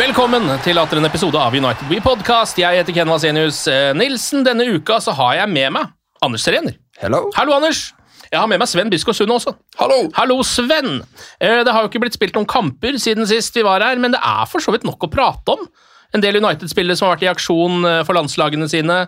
[0.00, 2.56] Velkommen til atter en episode av United We Podcast.
[2.56, 4.40] Jeg heter Ken Vasenius eh, Nilsen.
[4.46, 5.90] Denne uka så har jeg med meg
[6.24, 6.78] Anders Serener.
[7.02, 7.26] Hello.
[7.36, 7.90] Hallo, Anders.
[8.30, 9.52] Jeg har med meg Sven Biskår Sunde også.
[9.76, 9.98] Hallo!
[10.16, 11.02] Hallo, Sven.
[11.36, 14.16] Eh, Det har jo ikke blitt spilt noen kamper siden sist vi var her, men
[14.16, 15.68] det er for så vidt nok å prate om.
[16.16, 19.02] En del United-spillere som har vært i aksjon eh, for landslagene sine.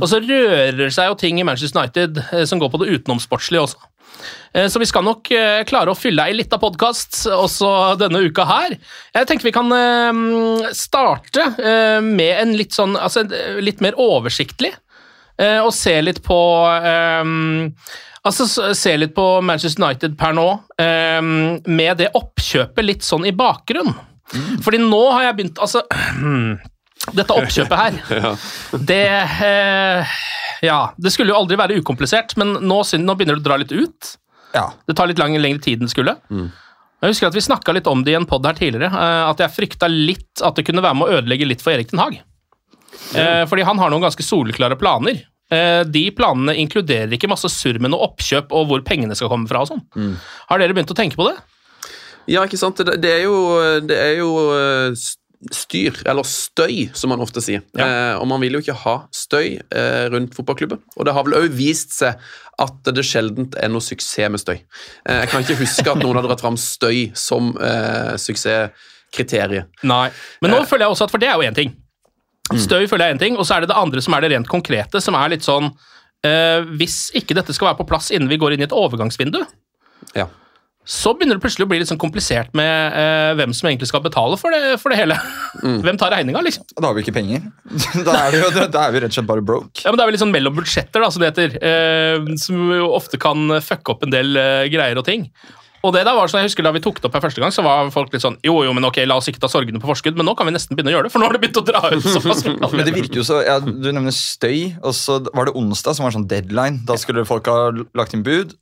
[0.00, 3.90] Og så rører seg jo ting i Manchester United som går på det utenomsportslige også.
[4.54, 7.70] Eh, Så vi skal nok eh, klare å fylle ei lita podkast også
[8.00, 8.76] denne uka her.
[9.14, 11.48] Jeg tenker vi kan eh, starte
[12.04, 13.24] med en litt sånn Altså
[13.62, 14.72] litt mer oversiktlig.
[15.40, 16.36] Og se litt på
[18.28, 18.44] Altså
[18.76, 20.44] se litt på Manchester United per nå,
[21.64, 23.94] med det oppkjøpet litt sånn i bakgrunn.
[24.60, 25.80] Fordi nå har jeg begynt Altså
[27.16, 27.96] Dette oppkjøpet her,
[28.90, 29.00] det
[29.48, 30.18] eh,
[30.68, 33.72] Ja, det skulle jo aldri være ukomplisert, men nå, nå begynner det å dra litt
[33.72, 34.10] ut.
[34.54, 34.72] Ja.
[34.86, 36.16] Det tar litt lang, lengre tid enn det skulle.
[37.00, 39.38] Jeg husker at Vi snakka litt om det i en pod her tidligere, eh, at
[39.40, 42.18] jeg frykta litt at det kunne være med å ødelegge litt for Erik Den Haag.
[43.14, 45.22] Eh, Fordi han har noen ganske soleklare planer.
[45.50, 49.48] Eh, De planene inkluderer ikke masse surr med noe oppkjøp og hvor pengene skal komme
[49.48, 49.62] fra.
[49.62, 50.16] og sånn.
[50.50, 51.38] Har dere begynt å tenke på det?
[52.28, 52.76] Ja, ikke sant?
[52.76, 54.30] Det, er jo, det er jo
[55.54, 57.62] styr, eller støy, som man ofte sier.
[57.78, 57.86] Ja.
[57.86, 60.82] Eh, og man vil jo ikke ha støy eh, rundt fotballklubben.
[60.98, 62.20] Og det har vel òg vist seg
[62.60, 64.58] at det sjelden er noe suksess med støy.
[65.08, 69.70] Eh, jeg kan ikke huske at noen har dratt fram støy som eh, suksesskriterium.
[69.88, 70.10] Nei.
[70.44, 71.72] Men nå føler jeg også at For det er jo én ting.
[72.50, 74.32] Støy føler jeg er én ting, og så er det det andre som er det
[74.34, 75.68] rent konkrete, som er litt sånn
[76.26, 79.40] eh, Hvis ikke dette skal være på plass innen vi går inn i et overgangsvindu,
[80.18, 80.26] Ja.
[80.88, 84.02] Så begynner det plutselig å bli litt sånn komplisert med eh, hvem som egentlig skal
[84.02, 85.18] betale for det, for det hele.
[85.84, 86.64] Hvem tar regninga, liksom?
[86.72, 87.44] Da har vi ikke penger.
[88.06, 89.84] Da er, vi jo, da er vi rett og slett bare broke.
[89.84, 91.56] Ja, men Det er vel litt sånn mellom budsjetter, da, som det heter.
[91.60, 95.28] eh, som jo ofte kan fucke opp en del eh, greier og ting.
[95.80, 97.52] Og det da var sånn, jeg husker Da vi tok det opp her første gang,
[97.54, 99.88] så var folk litt sånn Jo, jo, men ok, la oss ikke ta sorgene på
[99.88, 101.60] forskudd, men nå kan vi nesten begynne å gjøre det, for nå har det begynt
[101.60, 102.42] å dra ut såpass.
[102.76, 106.04] Men det virker jo så, ja, Du nevner støy, og så var det onsdag som
[106.04, 106.82] var sånn deadline.
[106.88, 108.52] Da skulle folk ha lagt inn bud.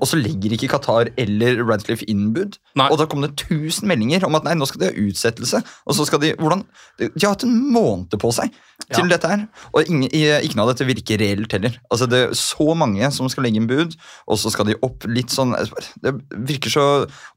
[0.00, 2.58] Og så legger ikke Qatar eller Radcliffe inn bud.
[2.76, 2.88] Nei.
[2.92, 5.62] Og da kom det 1000 meldinger om at nei, nå skal de ha utsettelse.
[5.86, 6.64] Og så skal De hvordan,
[6.98, 8.50] de har hatt en måned på seg
[8.92, 9.16] til Ja.
[9.16, 9.46] dette her.
[9.74, 11.78] Og ingen, ikke noe av dette virker reelt heller.
[11.90, 13.96] Altså Det er så mange som skal legge inn bud,
[14.28, 15.54] og så skal de opp litt sånn
[16.02, 16.86] Det virker så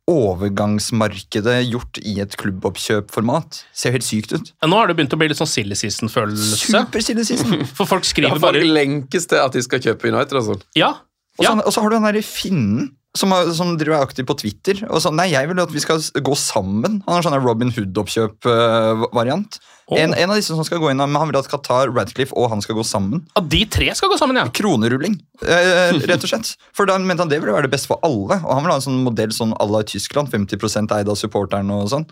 [0.09, 3.63] overgangsmarkedet gjort i et klubboppkjøpformat.
[3.73, 4.51] Ser helt sykt ut.
[4.65, 6.59] Nå har det begynt å bli litt sånn silly season-følelse.
[6.73, 7.63] Super silly season.
[7.77, 10.63] For folk Ja, skriver folk bare lenkes til at de skal kjøpe United og sånn.
[10.77, 10.95] Ja.
[11.39, 11.57] Og så, ja.
[11.63, 14.83] og så har du den der finnen som, som driver er aktiv på Twitter.
[14.89, 16.99] og sånn, Nei, jeg vil at vi skal gå sammen.
[17.07, 19.59] Han har sånn Robin Hood-oppkjøp-variant.
[19.89, 19.97] Oh.
[19.97, 22.51] En, en av disse som skal gå inn, men Han vil at Qatar, Radcliffe og
[22.53, 23.23] han skal gå sammen.
[23.39, 24.45] At de tre skal gå sammen, ja.
[24.53, 26.53] Kronerulling, eh, rett og slett.
[26.77, 28.37] For da mente han det ville være det beste for alle.
[28.43, 31.81] Og han vil ha en sånn modell sånn à la Tyskland, 50% eid av supporterne
[31.81, 32.05] og sånn.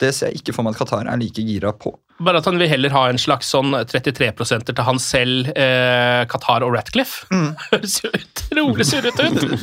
[0.00, 1.92] Det ser jeg ikke for meg at Qatar er like gira på.
[2.24, 6.22] Bare at han vil heller ha en slags sånn 33 prosenter til han selv, eh,
[6.30, 7.26] Qatar og Ratcliffe.
[7.72, 9.56] Høres jo utrolig surrete ut.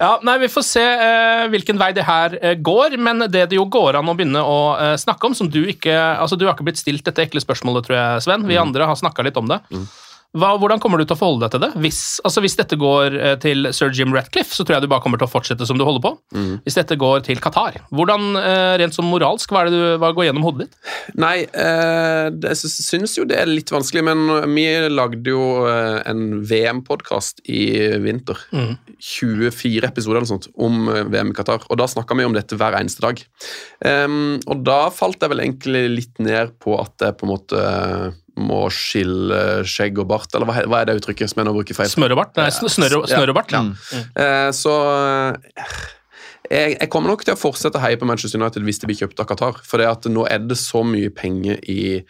[0.00, 3.58] Ja, nei, Vi får se eh, hvilken vei det her eh, går, men det det
[3.58, 6.54] jo går an å begynne å eh, snakke om, som du ikke altså Du har
[6.54, 8.48] ikke blitt stilt dette ekle spørsmålet, tror jeg, Sven.
[8.48, 9.60] Vi andre har snakka litt om det.
[10.38, 11.68] Hva, hvordan kommer du til å forholde deg til det?
[11.82, 15.02] Hvis, altså hvis dette går eh, til sir Jim Ratcliffe, så tror jeg du bare
[15.02, 16.12] kommer til å fortsette som du holder på.
[16.62, 20.28] Hvis dette går til Qatar, hvordan eh, rent sånn moralsk, hva det du, hva går
[20.28, 20.92] gjennom hodet ditt?
[21.18, 27.42] Nei, eh, jeg syns jo det er litt vanskelig, men vi lagde jo en VM-podkast
[27.50, 27.64] i
[28.02, 28.38] vinter.
[29.00, 32.78] 24 episoder eller sånt om VM i Qatar, og da snakka vi om dette hver
[32.78, 33.18] eneste dag.
[33.82, 37.68] Em, og da falt jeg vel egentlig litt ned på at jeg på en måte
[38.40, 41.76] må skille skjegg og bart, eller hva, hva er det uttrykket som jeg nå bruker
[41.78, 41.90] feil?
[41.92, 42.34] Smør og bart?
[42.40, 43.52] Nei, snør snørr og, bart.
[43.54, 43.62] Ja.
[43.62, 44.52] Mm.
[44.56, 45.58] så eh,
[46.50, 48.98] jeg, jeg kommer nok til å fortsette å heie på Manchester United hvis det blir
[49.04, 49.60] kjøpt av Qatar.
[49.66, 52.00] For det at nå er det så mye penger i,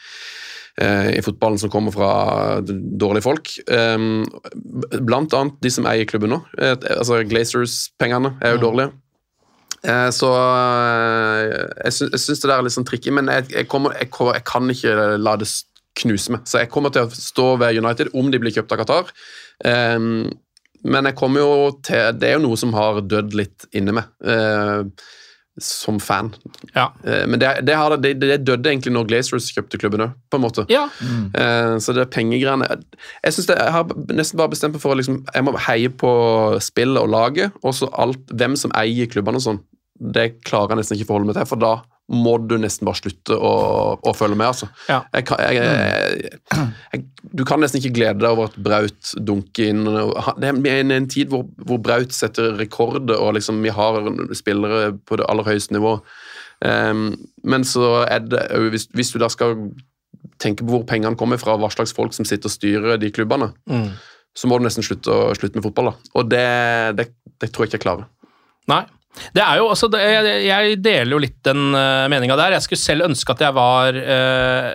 [0.81, 2.13] eh, i fotballen som kommer fra
[2.65, 3.53] dårlige folk.
[3.69, 4.25] Um,
[5.05, 6.41] blant annet de som eier klubben nå.
[6.57, 8.95] Eh, altså Glazers-pengene er jo dårlige.
[9.85, 11.55] Eh, Så eh,
[11.87, 14.45] jeg, sy syns det der er litt sånn tricky, men jeg, jeg, kommer, jeg, jeg
[14.49, 15.67] kan ikke la det s-
[16.01, 16.45] knuse meg.
[16.49, 19.15] Så jeg kommer til å stå ved United om de blir kjøpt av Qatar.
[19.65, 20.29] Um,
[20.81, 24.13] men jeg kommer jo til Det er jo noe som har dødd litt inni meg.
[24.25, 24.89] Uh,
[25.61, 26.31] som fan.
[26.73, 26.87] Ja.
[27.05, 30.41] Uh, men det, det, har, det, det døde egentlig når Glazers kjøpte klubben òg, på
[30.41, 30.65] en måte.
[30.73, 30.87] Ja.
[31.01, 35.21] Eh, så det pengegreiene Jeg synes jeg har nesten bare bestemt meg for å liksom,
[35.29, 36.13] jeg må heie på
[36.65, 39.61] spillet og laget, og så alt, hvem som eier klubbene og sånn.
[40.01, 41.75] Det klarer jeg nesten ikke forholde meg til, for da
[42.11, 43.51] må du nesten bare slutte å,
[44.03, 44.49] å følge med.
[44.51, 44.67] altså.
[44.91, 45.01] Ja.
[45.15, 45.61] Jeg kan, jeg,
[46.91, 47.05] jeg,
[47.39, 49.85] du kan nesten ikke glede deg over at Braut dunker inn.
[49.87, 54.01] Det er en, en tid hvor, hvor Braut setter rekorder, og liksom vi har
[54.35, 55.97] spillere på det aller høyeste nivå.
[56.67, 57.15] Um,
[57.47, 58.43] men så er det
[58.75, 59.55] hvis, hvis du da skal
[60.43, 63.53] tenke på hvor pengene kommer fra, hva slags folk som sitter og styrer de klubbene,
[63.71, 63.91] Mm.
[64.37, 65.93] så må du nesten slutte, å- slutte med fotball.
[65.93, 66.11] da.
[66.19, 66.45] Og det,
[66.99, 67.07] det,
[67.41, 68.09] det tror jeg ikke jeg klarer.
[68.69, 68.83] Nei.
[69.35, 72.55] Det er jo, også, jeg, deler jo litt den uh, meninga der.
[72.57, 74.69] Jeg skulle selv ønske at jeg var eh,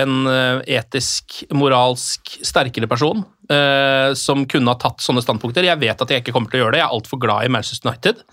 [0.00, 3.22] en eh, etisk, moralsk sterkere person
[3.52, 5.68] eh, som kunne ha tatt sånne standpunkter.
[5.68, 6.82] Jeg vet at jeg ikke kommer til å gjøre det.
[6.82, 8.24] Jeg er altfor glad i Manchester United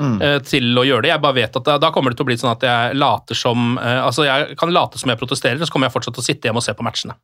[0.00, 1.12] eh, til å gjøre det.
[1.12, 3.38] Jeg bare vet at da, da kommer det til å bli sånn at jeg later
[3.38, 6.28] som eh, Altså, jeg kan late som jeg protesterer, så kommer jeg fortsatt til å
[6.28, 7.16] sitte hjemme og se på matchene.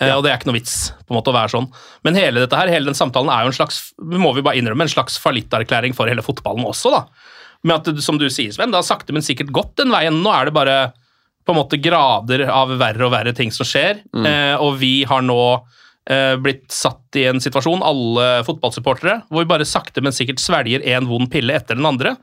[0.00, 1.68] Eh, og det er ikke noe vits på en måte å være sånn.
[2.06, 4.86] Men hele dette her, hele den samtalen er jo en slags må vi bare innrømme,
[4.86, 6.94] en slags fallitterklæring for hele fotballen også.
[6.94, 7.04] da.
[7.66, 10.22] Med at, som du sier, Sven, det har sakte, men sikkert gått den veien.
[10.22, 10.78] Nå er det bare
[11.48, 15.22] på en måte grader av verre og verre ting som skjer, eh, og vi har
[15.24, 15.40] nå
[16.40, 21.08] blitt satt i en situasjon, alle fotballsupportere, hvor vi bare sakte, men sikkert svelger en
[21.10, 22.14] vond pille etter den andre,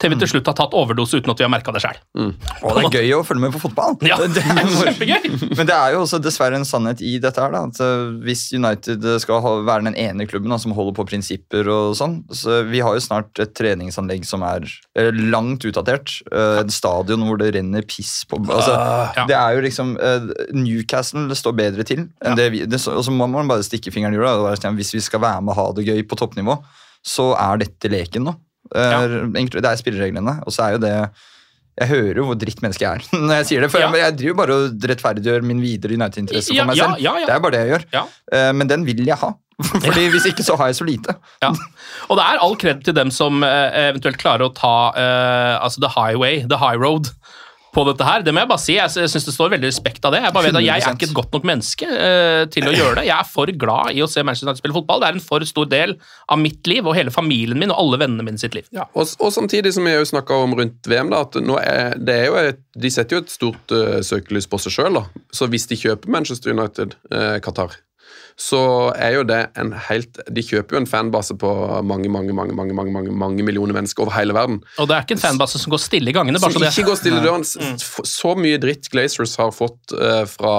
[0.00, 1.98] til vi til slutt har tatt overdose uten at vi har merka det sjøl.
[2.18, 3.96] Og det er gøy å følge med på fotball.
[4.06, 5.28] Ja, det er kjempegøy!
[5.58, 7.62] Men det er jo også dessverre en sannhet i dette her, da.
[7.70, 11.94] At eh, hvis United skal være den ene klubben da, som holder på prinsipper og
[11.98, 14.66] sånn så Vi har jo snart et treningsanlegg som er
[14.98, 16.16] eh, langt utdatert.
[16.30, 18.74] Eh, Et stadion hvor det renner piss på altså,
[19.14, 19.26] Ja.
[19.28, 19.94] Det er jo liksom
[20.56, 24.16] Newcastle står bedre til enn det vi det, Og så må man bare stikke fingeren
[24.16, 24.72] i jorda.
[24.74, 26.58] Hvis vi skal være med og ha det gøy på toppnivå,
[27.04, 28.34] så er dette leken nå.
[28.74, 31.10] Eh, enkelt- Det er spillereglene, og så er jo det
[31.74, 33.70] jeg hører jo hvor dritt menneske jeg er når jeg sier det.
[33.72, 33.88] For Ja.
[33.90, 37.00] jeg, jeg driver bare og rettferdiggjør min videre United-interesse Ja, for meg selv.
[37.02, 37.26] ja, ja.
[37.26, 37.84] Det er bare det jeg gjør.
[37.92, 38.04] Ja.
[38.32, 39.32] Eh, Men den vil jeg ha.
[39.84, 41.14] Fordi Hvis ikke så har jeg så lite.
[41.42, 41.50] Ja.
[42.08, 45.80] Og det er all kred til dem som eh, eventuelt klarer å ta uh, altså
[45.82, 47.10] the highway, the high road,
[47.74, 48.24] på dette her.
[48.24, 48.76] Det må jeg bare si.
[48.76, 50.22] Jeg, syns det står veldig respekt av det.
[50.24, 52.98] Jeg bare vet at jeg er ikke et godt nok menneske uh, til å gjøre
[53.00, 53.06] det.
[53.08, 55.02] Jeg er for glad i å se Manchester United spille fotball.
[55.02, 55.96] Det er en for stor del
[56.30, 58.68] av mitt liv og hele familien min og alle vennene mine sitt liv.
[58.84, 62.18] Og, og samtidig som vi jo snakka om rundt VM, da, at nå er, det
[62.22, 65.02] er jo et, de setter jo et stort uh, søkelys på seg sjøl.
[65.34, 67.78] Så hvis de kjøper Manchester United, uh, Qatar,
[68.36, 68.60] så
[68.98, 71.50] er jo det en helt De kjøper jo en fanbase på
[71.86, 74.56] mange mange, mange, mange, mange, mange, mange millioner mennesker over hele verden.
[74.82, 76.40] Og det er ikke en fanbase som går stille i gangene.
[76.42, 76.72] bare Som så det.
[76.74, 77.44] ikke går stille døren.
[77.46, 80.56] S- Så mye dritt Glazers har fått eh, fra,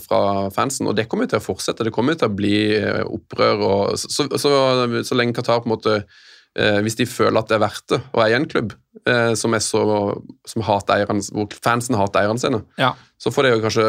[0.00, 0.22] fra
[0.56, 1.84] fansen, og det kommer jo til å fortsette.
[1.84, 3.60] Det kommer jo til å bli eh, opprør.
[3.68, 5.98] Og, så, så, så, så lenge Qatar på en måte
[6.58, 8.74] eh, Hvis de føler at det er verdt det å eie en klubb
[9.06, 9.82] eh, som er så
[10.48, 12.92] som eierne, hvor fansen hater eierne sine, Ja.
[13.18, 13.86] så får det jo kanskje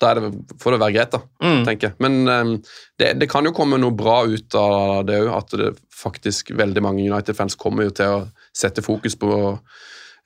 [0.00, 1.64] Da det, får det være greit, da, Mm.
[1.66, 1.94] tenker jeg.
[2.00, 2.58] Men eh,
[2.98, 6.82] det, det kan jo komme noe bra ut av det òg, at det faktisk veldig
[6.82, 9.32] mange United-fans kommer jo til å sette fokus på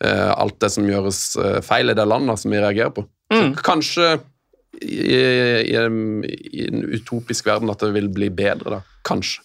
[0.05, 3.07] eh, alt det som gjøres eh, feil i det landet som vi reagerer på.
[3.33, 3.55] Mm.
[3.57, 4.11] Så kanskje
[4.83, 5.17] i,
[5.73, 8.81] i, en- i en utopisk verden at det vil bli bedre, da.
[9.09, 9.41] Kanskje.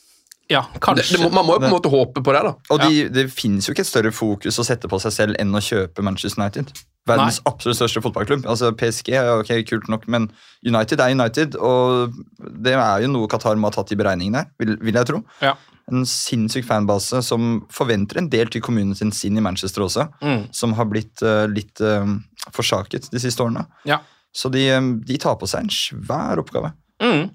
[0.49, 1.17] Ja, kanskje.
[1.17, 2.53] det må, man må jo på en måte håpe på det, da.
[2.71, 5.51] Og de, det finnes jo ikke et større fokus å sette på seg selv enn
[5.55, 6.71] å kjøpe Manchester United.
[7.07, 8.45] Verdens absolutt største fotballklubb.
[8.51, 10.29] Altså PSG er ok, kult nok, men
[10.67, 12.15] United er United, og
[12.63, 15.21] det er jo noe Qatar må ha tatt i beregningen her, vil, vil jeg tro.
[15.43, 15.53] Ja.
[15.87, 20.47] En sinnssyk fanbase som forventer en del til kommunen sin i Manchester også, Mm.
[20.51, 22.03] som har blitt uh, litt uh,
[22.51, 23.63] forsaket de siste årene.
[23.87, 24.01] Ja.
[24.35, 26.73] Så de, eh, de tar på seg en svær oppgave.
[27.01, 27.29] Mm.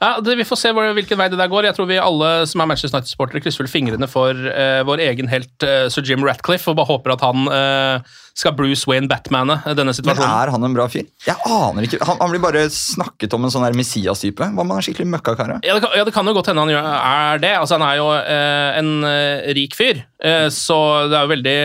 [0.00, 1.68] Ja, det, Vi får se hvor, hvilken vei det der går.
[1.68, 5.30] Jeg tror vi alle som er Manchester United-supportere krysser vel fingrene for uh, vår egen
[5.32, 9.60] helt uh, sir Jim Ratcliffe og bare håper at han eh, skal Bruce Wayne Batmane
[9.78, 10.26] denne situasjonen.
[10.26, 11.06] Men er han en bra fyr?
[11.26, 12.00] Jeg aner ikke.
[12.04, 14.42] Han, han blir bare snakket om en sånn Messias-type.
[14.42, 15.54] Hva om han er skikkelig møkkakar?
[15.64, 17.52] Ja det, kan, ja, det kan jo godt hende han gjør, er det.
[17.60, 20.78] Altså, han er jo eh, en eh, rik fyr, eh, så
[21.10, 21.56] det er jo veldig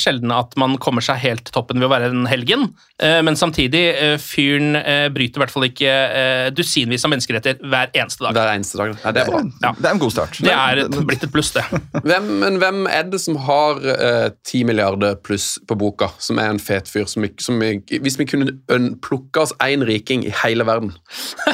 [0.00, 2.68] sjelden at man kommer seg helt til toppen ved å være en helgen.
[3.02, 7.62] Eh, men samtidig, eh, fyren eh, bryter i hvert fall ikke eh, dusinvis av menneskeretter
[7.62, 8.38] hver eneste dag.
[8.38, 8.94] Hver eneste dag.
[9.02, 9.42] Ja, det er bra.
[9.74, 10.40] Det er en god start.
[10.44, 11.64] Det er et, blitt et pluss, det.
[12.04, 14.28] Hvem, men hvem er det som har eh,
[14.64, 17.06] milliarder pluss på boka, som er en fet fyr?
[17.10, 17.72] Som, vi- som vi,
[18.04, 18.54] hvis vi kunne
[19.04, 20.92] plukke oss én riking i hele verden,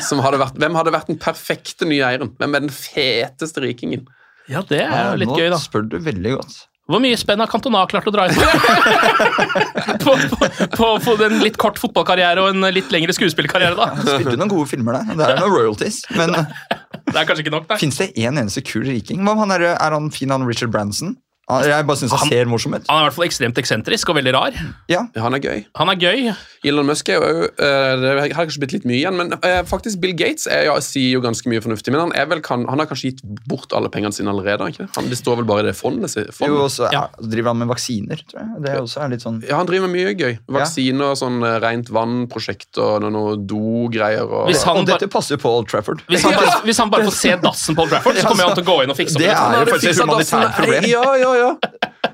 [0.07, 2.33] som hadde vært, hvem hadde vært den perfekte nye eieren?
[2.41, 4.07] Hvem er den feteste rikingen?
[4.51, 5.61] Ja, det er jo litt Nå gøy, da.
[5.63, 6.59] spør du veldig godt.
[6.91, 8.35] Hvor mye spenn har Cantona klart å dra inn
[10.03, 13.93] på, på, på, på en litt kort fotballkarriere og en litt lengre skuespillkarriere, da?
[14.03, 15.13] Spilte noen gode filmer der.
[15.21, 16.01] Det er noen royalties.
[16.19, 16.35] Men
[17.11, 17.79] Det er kanskje ikke nok, nei.
[17.81, 19.23] fins det en eneste kul riking?
[19.27, 21.15] Er, er han fin, han Richard Branson?
[21.51, 22.85] Han- Jeg bare syns han ser morsom ut.
[22.89, 24.53] Han er i hvert fall ekstremt eksentrisk og veldig rar.
[24.89, 25.65] Ja, Ja, han er gøy.
[25.77, 26.35] Han er gøy.
[26.65, 30.01] Elon Musk er jo eh, Det har kanskje blitt litt mye igjen, men eh, faktisk
[30.01, 31.91] Bill Gates er, ja, sier jo ganske mye fornuftig.
[31.95, 34.61] Men han, er vel, kan, han har kanskje gitt bort alle pengene sine allerede?
[34.61, 34.87] han Ikke?
[34.87, 34.97] det?
[34.97, 36.13] Han, det står vel bare i det fondet?
[36.37, 36.49] fondet.
[36.49, 37.07] Jo, og så Ja.
[37.11, 38.63] ja, driver han med vaksiner, tror jeg.
[38.63, 40.39] Det er også er litt sånn Ja, han driver med mye gøy.
[40.49, 44.29] Vaksiner, sånn eh, rent vann-prosjekt og noe, noe do-greier.
[44.29, 46.03] Og, Hvis han Og dette passer jo på Old Trafford.
[46.09, 48.57] Hvis han, bare, hvis han bare får se dassen på Old Trafford, så kommer han
[48.59, 49.41] til å gå inn og fikse opp Det litt.
[49.41, 50.89] er jo faktisk et humanitært problem.
[50.91, 51.40] Ja, ja, ja.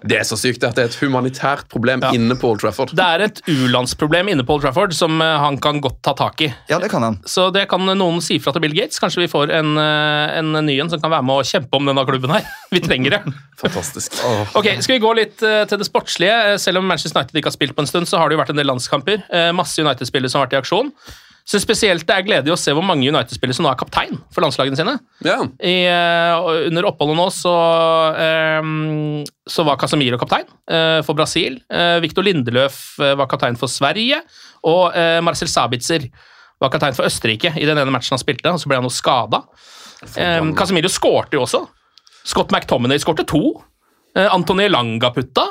[0.06, 2.12] Det er så sykt at det er et humanitært problem Ja.
[2.14, 2.92] inne på Old Trafford.
[2.94, 6.44] Det er et u-landsproblem inne på Old Trafford som eh, han kan godt ta tak
[6.46, 6.50] i.
[6.70, 7.16] Ja, det kan han.
[7.26, 9.00] Så det kan noen si fra til Bill Gates.
[9.02, 11.90] Kanskje vi får en, eh, en ny en som kan være med å kjempe om
[11.90, 12.46] denne klubben her.
[12.74, 13.20] Vi trenger det.
[13.58, 14.18] Fantastisk.
[14.58, 16.58] Ok, Skal vi gå litt eh, til det sportslige?
[16.62, 18.52] Selv om Manchester United ikke har spilt på en stund, så har det jo vært
[18.54, 19.22] en del landskamper.
[19.56, 20.90] Masse United-spillere som har vært i aksjon.
[21.46, 24.42] Så spesielt det er gledelig å se hvor mange United-spillere som nå er kaptein for
[24.42, 24.96] landslagene sine.
[25.22, 25.38] Ja.
[25.62, 27.52] I, eh, under oppholdet nå så,
[28.58, 31.60] um, så var Casemiro kaptein uh, for Brasil.
[31.70, 34.18] Uh, Victor Lindeløf eh, var kaptein for Sverige.
[34.66, 36.08] Og uh, Marcel Sabitzer
[36.58, 38.98] var kaptein for Østerrike i den ene matchen han spilte, og så ble han noe
[38.98, 39.44] skada.
[40.18, 41.62] Um, Casemiro skårte jo også.
[42.26, 43.44] Scott McTominay skårte to.
[44.18, 45.46] Uh, Antony Langa putta.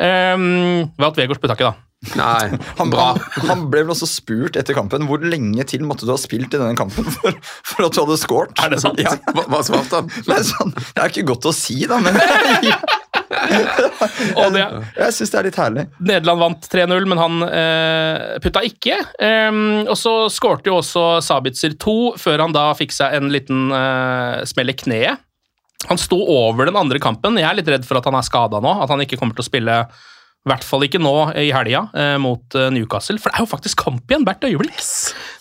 [0.00, 1.84] Um, Valt Weghorst putta ikke, da.
[2.18, 3.06] Nei, Han, bra.
[3.16, 6.54] han, han ble vel også spurt etter kampen hvor lenge til måtte du ha spilt
[6.54, 8.54] i denne kampen for, for at du hadde scoret.
[8.64, 9.00] Er det sant?
[9.02, 9.14] Ja.
[9.32, 10.12] Hva, hva svarte han?
[10.14, 12.18] Det er, sånn, det er ikke godt å si, da, men
[14.40, 14.62] Og det,
[14.98, 15.84] jeg syns det er litt herlig.
[16.02, 18.98] Nederland vant 3-0, men han eh, putta ikke.
[19.18, 23.68] Um, og så skårte jo også Sabitzer 2, før han da fikk seg en liten
[23.74, 25.22] eh, smell i kneet.
[25.90, 27.36] Han sto over den andre kampen.
[27.40, 29.44] Jeg er litt redd for at han er skada nå, at han ikke kommer til
[29.44, 29.78] å spille
[30.44, 33.48] i hvert fall ikke nå i helga eh, mot eh, Newcastle, for det er jo
[33.48, 34.82] faktisk kamp igjen hvert øyeblikk.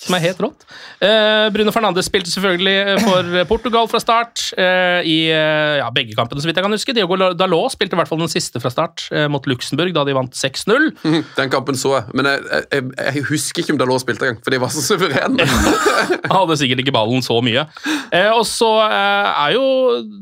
[0.03, 0.65] Som er helt rått.
[1.03, 6.43] Eh, Bruno Fernandes spilte selvfølgelig for Portugal fra start eh, i eh, ja, begge kampene,
[6.43, 6.95] så vidt jeg kan huske.
[6.95, 10.15] Diogo Dalot spilte i hvert fall den siste fra start eh, mot Luxembourg, da de
[10.17, 10.89] vant 6-0.
[11.39, 14.53] Den kampen så jeg, men jeg, jeg, jeg husker ikke om Dalot spilte engang, for
[14.53, 15.47] de var så suverene.
[16.29, 17.65] Han hadde sikkert ikke ballen så mye.
[18.13, 19.65] Eh, og så eh, er jo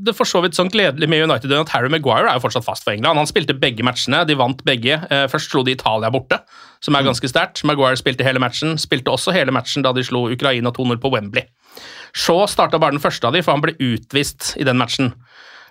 [0.06, 2.86] det for så vidt sånn gledelig med United at Harry Maguire er jo fortsatt fast
[2.86, 3.22] for England.
[3.22, 5.02] Han spilte begge matchene, de vant begge.
[5.10, 6.42] Eh, først slo de Italia borte,
[6.82, 7.64] som er ganske sterkt.
[7.68, 11.46] Maguire spilte hele matchen, spilte også hele matchen da de slo Ukraina 2-0 på Wembley.
[12.18, 15.14] Shaw starta bare den første av de, for han ble utvist i den matchen.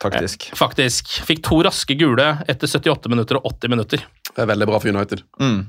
[0.00, 0.46] Faktisk.
[0.56, 1.10] Faktisk.
[1.28, 4.04] Fikk to raske gule etter 78 minutter og 80 minutter.
[4.30, 5.24] Det er veldig bra for United.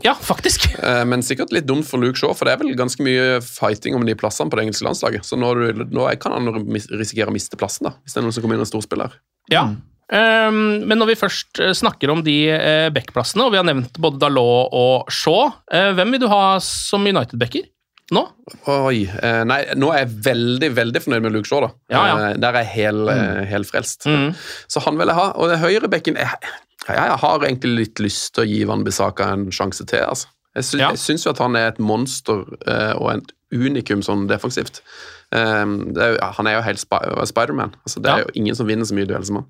[0.05, 0.69] Ja, faktisk!
[0.81, 3.93] Eh, Men sikkert litt dumt for Luke Shaw, for det er vel ganske mye fighting
[3.97, 5.27] om de plassene på det engelske landslaget.
[5.27, 5.51] Så nå,
[5.91, 6.49] nå kan han
[6.95, 9.17] risikere å miste plassen, da, hvis det er noen som kommer inn en storspiller.
[9.51, 9.65] Ja.
[9.67, 9.75] Ehm,
[10.11, 14.19] men når vi først eh, snakker om de uh, backplassene, og vi har nevnt både
[14.19, 17.69] Dalot og Shaw, eh, hvem vil du ha som United-backer
[18.11, 18.25] nå?
[18.67, 21.61] Oi, eh, nei, Nå er jeg veldig veldig fornøyd med Luke Shaw.
[21.63, 21.69] da.
[21.93, 22.17] Ja, ja.
[22.31, 23.45] Eh, Der er jeg hel, mm.
[23.53, 24.03] helt frelst.
[24.05, 24.33] Mm.
[24.67, 25.29] Så han vil jeg ha.
[25.39, 26.51] Og høyrebekken jeg,
[26.89, 30.03] jeg har egentlig litt lyst til å gi Van Bissaka en sjanse til.
[30.03, 30.27] altså.
[30.57, 30.89] Jeg, syns, Ja.
[30.91, 34.81] jeg syns jo at han er et monster eh, og et unikum sånn defensivt.
[35.31, 36.97] Um, er jo, han er jo helt spi
[37.29, 37.73] Spiderman.
[37.87, 38.15] Altså, det Ja.
[38.17, 39.45] er jo ingen som vinner så mye duell som han.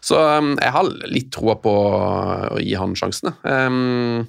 [0.00, 1.72] Så um, jeg har litt troa på
[2.54, 3.32] å gi han sjansene.
[3.42, 4.28] Um,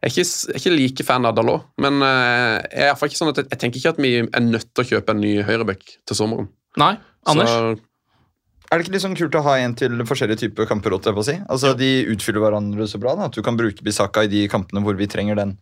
[0.00, 3.18] jeg er ikke, jeg er ikke like fan av Dalot, men eh, jeg, er ikke
[3.18, 5.32] sånn at jeg, jeg tenker ikke at vi er nødt til å kjøpe en ny
[5.42, 6.48] høyreback til sommeren.
[6.78, 6.92] Nei,
[7.26, 7.50] Anders?
[7.50, 7.72] Så,
[8.66, 10.94] Er det ikke litt sånn kult å ha en til forskjellige typer kamper?
[11.22, 11.36] si?
[11.48, 13.14] Altså, De utfyller hverandre så bra.
[13.14, 15.58] da, At du kan bruke Bisaka i de kampene hvor vi trenger den,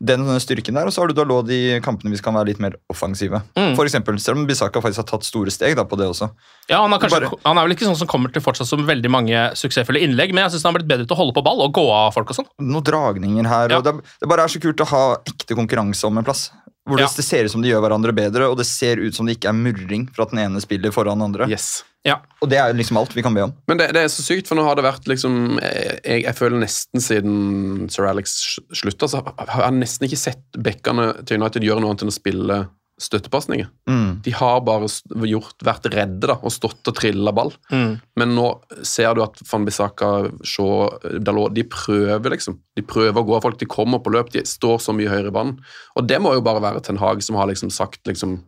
[0.00, 0.86] den styrken der.
[0.86, 3.42] Og så har du Dalot i kampene vi kan være litt mer offensive.
[3.56, 3.74] Mm.
[3.76, 6.30] For eksempel, Selv om Bisaka faktisk har tatt store steg da på det også.
[6.68, 8.86] Ja, han, er kanskje, Bare- han er vel ikke sånn som kommer til fortsatt som
[8.86, 11.44] veldig mange suksessfulle innlegg, men jeg syns han har blitt bedre til å holde på
[11.44, 12.48] ball og gå av folk og sånn.
[12.60, 13.70] Noen dragninger her.
[13.70, 13.78] Ja.
[13.78, 16.48] og det, det bare er så kult å ha ekte konkurranse om en plass.
[16.86, 17.08] Hvor Ja.
[17.10, 19.50] det, ser ut som de gjør hverandre bedre, og det ser ut som det ikke
[19.50, 21.48] er murring for at den ene spiller foran den andre.
[21.50, 21.82] Yes.
[22.06, 22.20] Ja.
[22.40, 23.52] Og det er liksom alt vi kan be om.
[23.66, 26.62] Men det, det er så sykt, for nå har det vært liksom Jeg, jeg føler
[26.62, 28.36] nesten siden Sir Alex
[28.70, 32.14] slutta, så har jeg nesten ikke sett bekkene til United gjøre noe annet enn å
[32.14, 32.60] spille
[33.00, 33.66] støttepasninger.
[33.90, 34.22] Mm.
[34.24, 34.86] De har bare
[35.28, 37.50] gjort, vært redde da, og stått og trilla ball.
[37.68, 37.98] Mm.
[38.16, 38.46] Men nå
[38.88, 40.10] ser du at Van Bissaka,
[40.48, 40.88] Shaw,
[41.20, 42.56] Dalot De prøver, liksom.
[42.76, 43.58] De prøver å gå av folk.
[43.60, 45.58] De kommer på løp, de står så mye høyere i banen.
[45.96, 48.38] Og det må jo bare være Ten Hag som har liksom sagt liksom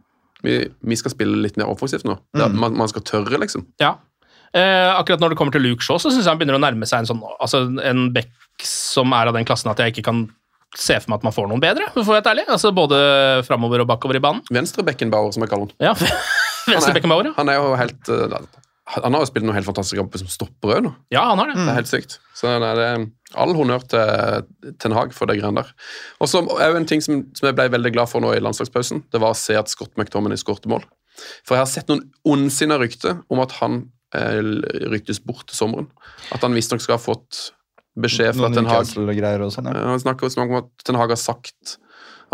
[0.47, 2.15] vi, vi skal spille litt mer offensivt nå.
[2.33, 3.67] Det, er- man, man skal tørre, liksom.
[3.83, 3.97] Ja.
[4.57, 6.87] Eh, akkurat når det kommer til Luke Shaw, så syns jeg han begynner å nærme
[6.89, 10.23] seg en sånn Altså en bekk som er av den klassen at jeg ikke kan
[10.77, 12.47] se for meg at man får noen bedre, for å være helt ærlig.
[12.53, 12.99] Altså både
[13.49, 14.45] framover og bakover i banen.
[14.53, 15.91] Venstre Beckenbauer, som jeg kaller han.
[15.91, 15.95] Ja,
[16.69, 17.35] Venstre han, ja.
[17.39, 18.35] Han er jo helt eh,
[18.99, 20.93] Han har jo spilt noen helt fantastiske kamper som stopper òg nå.
[21.15, 21.57] Ja, han har det.
[21.63, 22.19] Det er helt sykt.
[22.37, 23.07] Så nei, det er
[23.41, 25.73] all honnør til Ten Hag for det greiene der.
[26.21, 28.43] Og så er jo en ting som, som jeg ble veldig glad for nå i
[28.45, 30.85] landslagspausen, det var å se at Scott McTominay skårte mål.
[31.45, 34.41] For jeg har sett noen ondsinna rykter om at han eh,
[34.93, 35.89] ryktes bort til sommeren.
[36.35, 37.49] At han visstnok skal ha fått
[38.03, 38.89] beskjed fra Ten Hag.
[38.89, 39.11] Sånn.
[39.11, 39.85] Ja.
[39.91, 41.79] Han snakker om at Ten Hag har sagt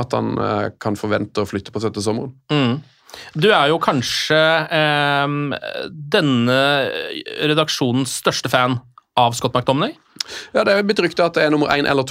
[0.00, 2.34] at han eh, kan forvente å flytte på seg til sommeren.
[2.50, 2.82] Mm.
[3.38, 4.38] Du er jo kanskje
[4.74, 5.34] eh,
[6.16, 6.58] denne
[7.46, 8.80] redaksjonens største fan
[9.20, 9.94] av Scott McTominay.
[10.54, 12.04] Ja, Det er blitt rykta at det er nummer én eller,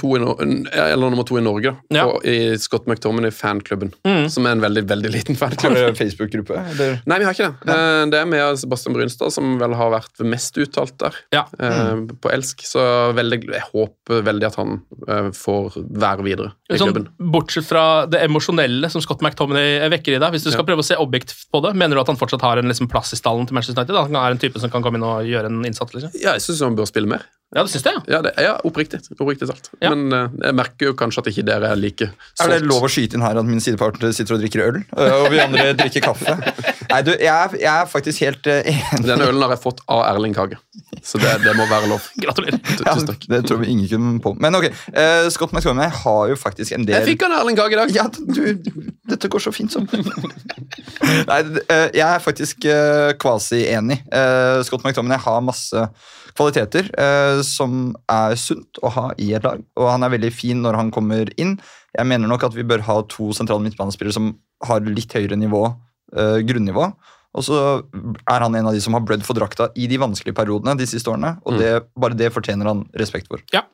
[0.74, 1.74] eller nummer to i Norge.
[1.90, 2.04] Ja.
[2.06, 3.92] på, I Scott McTominay-fanklubben.
[4.06, 4.28] Mm.
[4.30, 5.74] Som er en veldig veldig liten Har fanklubb.
[5.74, 6.60] dere Facebook-gruppe?
[7.06, 7.74] Nei, vi har ikke det.
[7.74, 11.14] Eh, Det er med Sebastian Brynstad, som vel har vært mest uttalt der.
[11.34, 11.44] Ja.
[11.58, 12.06] mm.
[12.20, 12.62] På Elsk.
[12.64, 12.80] Så
[13.16, 17.08] veldig, jeg håper veldig at han eh, får være videre i Sånn, klubben.
[17.18, 20.68] bortsett fra det emosjonelle som Scott McTominay vekker i deg, hvis du skal Ja.
[20.72, 23.12] prøve å se objektivt på det, mener du at han fortsatt har en liksom, plass
[23.12, 23.94] i stallen til Manchester United?
[23.94, 24.02] Da?
[24.04, 25.92] han er en type som kan komme inn og gjøre en innsats?
[25.94, 26.10] Liksom?
[26.22, 27.22] Ja, jeg syns han bør spille mer.
[27.54, 27.92] Ja, du syns det?
[27.94, 28.00] ja?
[28.16, 28.98] Ja, det, ja oppriktig.
[29.14, 29.68] Oppriktig salt.
[29.78, 29.92] Ja.
[29.94, 32.08] Men uh, jeg merker jo kanskje at ikke dere er like
[32.42, 35.14] Er det lov å skyte inn her at min sidepartner sitter og drikker øl, øh,
[35.20, 36.34] og vi andre drikker kaffe?
[36.90, 39.04] Nei, du, jeg er, jeg er faktisk helt øh, enig.
[39.06, 40.58] Denne ølen har jeg fått av Erling Kage,
[41.06, 42.08] så det, det må være lov.
[42.24, 42.58] Gratulerer.
[42.64, 43.22] Tu- Ja, takk.
[43.30, 44.34] det tror vi ingen kunne på.
[44.42, 47.78] Men ok, uh, Scott McTormay har jo faktisk en del Jeg fikk han Erling Kage
[47.78, 47.94] i dag.
[47.94, 49.86] Ja, du, dette går så fint som
[51.28, 51.38] Nei,
[51.70, 54.00] eh, jeg er faktisk eh, kvasi-enig.
[54.12, 55.86] Eh, Scott McTormay har masse
[56.36, 60.62] kvaliteter eh, som er sunt å ha i et lag, og han er veldig fin
[60.64, 61.56] når han kommer inn.
[61.94, 64.32] Jeg mener nok at vi bør ha to sentrale midtbanespillere som
[64.66, 65.66] har litt høyere nivå,
[66.16, 66.90] eh, grunnivå.
[67.34, 67.60] Og så
[68.30, 70.86] er han en av de som har blødd for drakta i de vanskelige periodene de
[70.86, 73.42] siste årene, og det, bare det fortjener han respekt for.
[73.54, 73.64] Ja.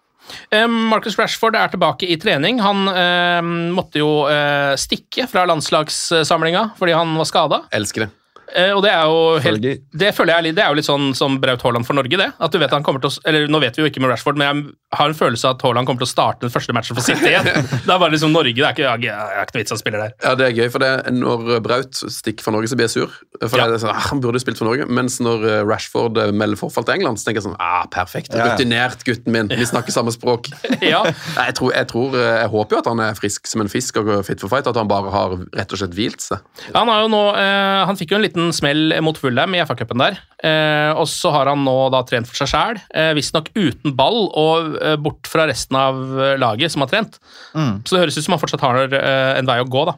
[0.50, 2.60] Eh, Marcus Rashford er tilbake i trening.
[2.64, 3.42] Han eh,
[3.74, 7.62] måtte jo eh, stikke fra landslagssamlinga fordi han var skada.
[7.76, 8.10] Elsker det.
[8.56, 9.66] Eh, og det er jo helt
[10.00, 12.16] det føler jeg er litt, det er jo litt sånn som Braut Haaland for Norge,
[12.18, 12.28] det.
[12.40, 14.38] At du vet han kommer til å, eller Nå vet vi jo ikke med Rashford,
[14.40, 16.96] men jeg har en følelse av at Haaland kommer til å starte den første matchen
[16.98, 17.46] for City igjen.
[17.86, 19.80] det er bare liksom Norge, det er ikke, jeg er ikke noe vits i å
[19.80, 20.14] spille der.
[20.24, 23.14] Ja, det er gøy, for det, når Braut stikker for Norge, så blir jeg sur.
[23.40, 23.66] For Ja.
[23.70, 24.86] det er sånn, ah, Han burde spilt for Norge.
[24.90, 28.34] Mens når eh, Rashford eh, melder forfall til England, så tenker jeg sånn ah, Perfekt.
[28.36, 28.50] Ja.
[28.50, 29.48] Rutinert, gutten min.
[29.52, 30.50] Vi snakker samme språk.
[30.80, 33.98] Ja, Jeg, tror, jeg, tror, jeg håper jo at han er frisk som en fisk
[34.00, 34.66] og fit for fight.
[34.70, 36.40] At han bare har rett og slett hvilt seg.
[36.74, 40.02] Han, har jo nå, eh, han fikk jo en liten smell mot Fulham i FA-cupen
[40.02, 40.18] der.
[40.42, 44.26] Eh, og så har han nå da trent for seg sjæl, eh, visstnok uten ball
[44.38, 47.20] og eh, bort fra resten av eh, laget som har trent.
[47.54, 47.80] Mm.
[47.84, 49.96] Så det høres ut som han fortsatt har eh, en vei å gå da,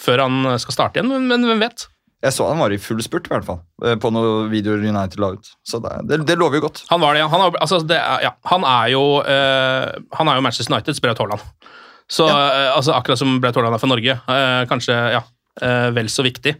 [0.00, 1.88] før han skal starte igjen, men, men hvem vet?
[2.24, 5.20] Jeg så han var i full spurt, i hvert fall, eh, på noen videoer United
[5.20, 5.50] la ut.
[5.66, 6.84] Så det, det, det lover jo godt.
[6.88, 7.28] Han var det, ja.
[7.32, 8.32] Han, er, altså, det er, ja.
[8.48, 11.44] han er jo eh, Han er jo Manchester Uniteds Braut Haaland.
[12.10, 15.20] Så eh, altså, akkurat som Braut Haaland er for Norge, eh, kanskje ja,
[15.60, 16.56] eh, vel så viktig.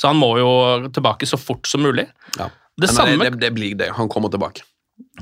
[0.00, 0.50] Så han må jo
[0.96, 2.06] tilbake så fort som mulig.
[2.38, 2.48] Ja.
[2.80, 3.90] Det Men samme, det, det blir det.
[3.98, 4.64] Han kommer tilbake.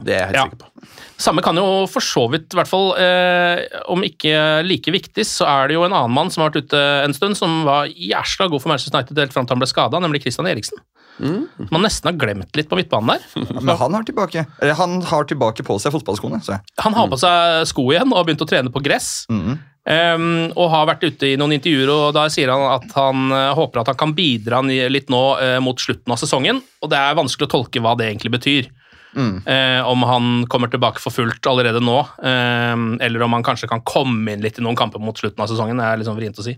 [0.02, 0.44] Det er jeg helt Ja.
[0.46, 0.86] sikker på.
[1.22, 5.46] samme kan jo for så vidt, i hvert fall eh, om ikke like viktig, så
[5.46, 8.48] er det jo en annen mann som har vært ute en stund, som var jæsla
[8.50, 10.78] god for Manchester United helt fram til han ble skada, nemlig Christian Eriksen.
[11.18, 11.48] Mm.
[11.74, 13.24] man nesten har glemt litt på midtbanen der.
[13.50, 16.38] Ja, Men han har tilbake Eller han har tilbake på seg fotballskoene.
[16.78, 19.24] Han har på seg sko igjen og har begynt å trene på gress.
[19.30, 19.58] Mhm.
[19.88, 23.54] Um, og har vært ute i noen intervjuer, og da sier han at han uh,
[23.56, 26.60] håper at han kan bidra litt nå uh, mot slutten av sesongen.
[26.84, 28.68] Og det er vanskelig å tolke hva det egentlig betyr.
[29.16, 29.40] Mm.
[29.48, 32.74] Uh, om han kommer tilbake for fullt allerede nå, eh,
[33.06, 35.80] eller om han kanskje kan komme inn litt i noen kamper mot slutten av sesongen.
[35.80, 36.52] Det er liksom vrient å si.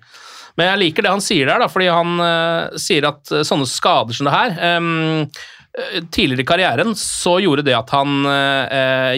[0.59, 2.19] Men jeg liker det han sier der, da, fordi han
[2.83, 5.47] sier at sånne skader som det her eh,
[6.11, 8.25] Tidligere i karrieren så gjorde det at han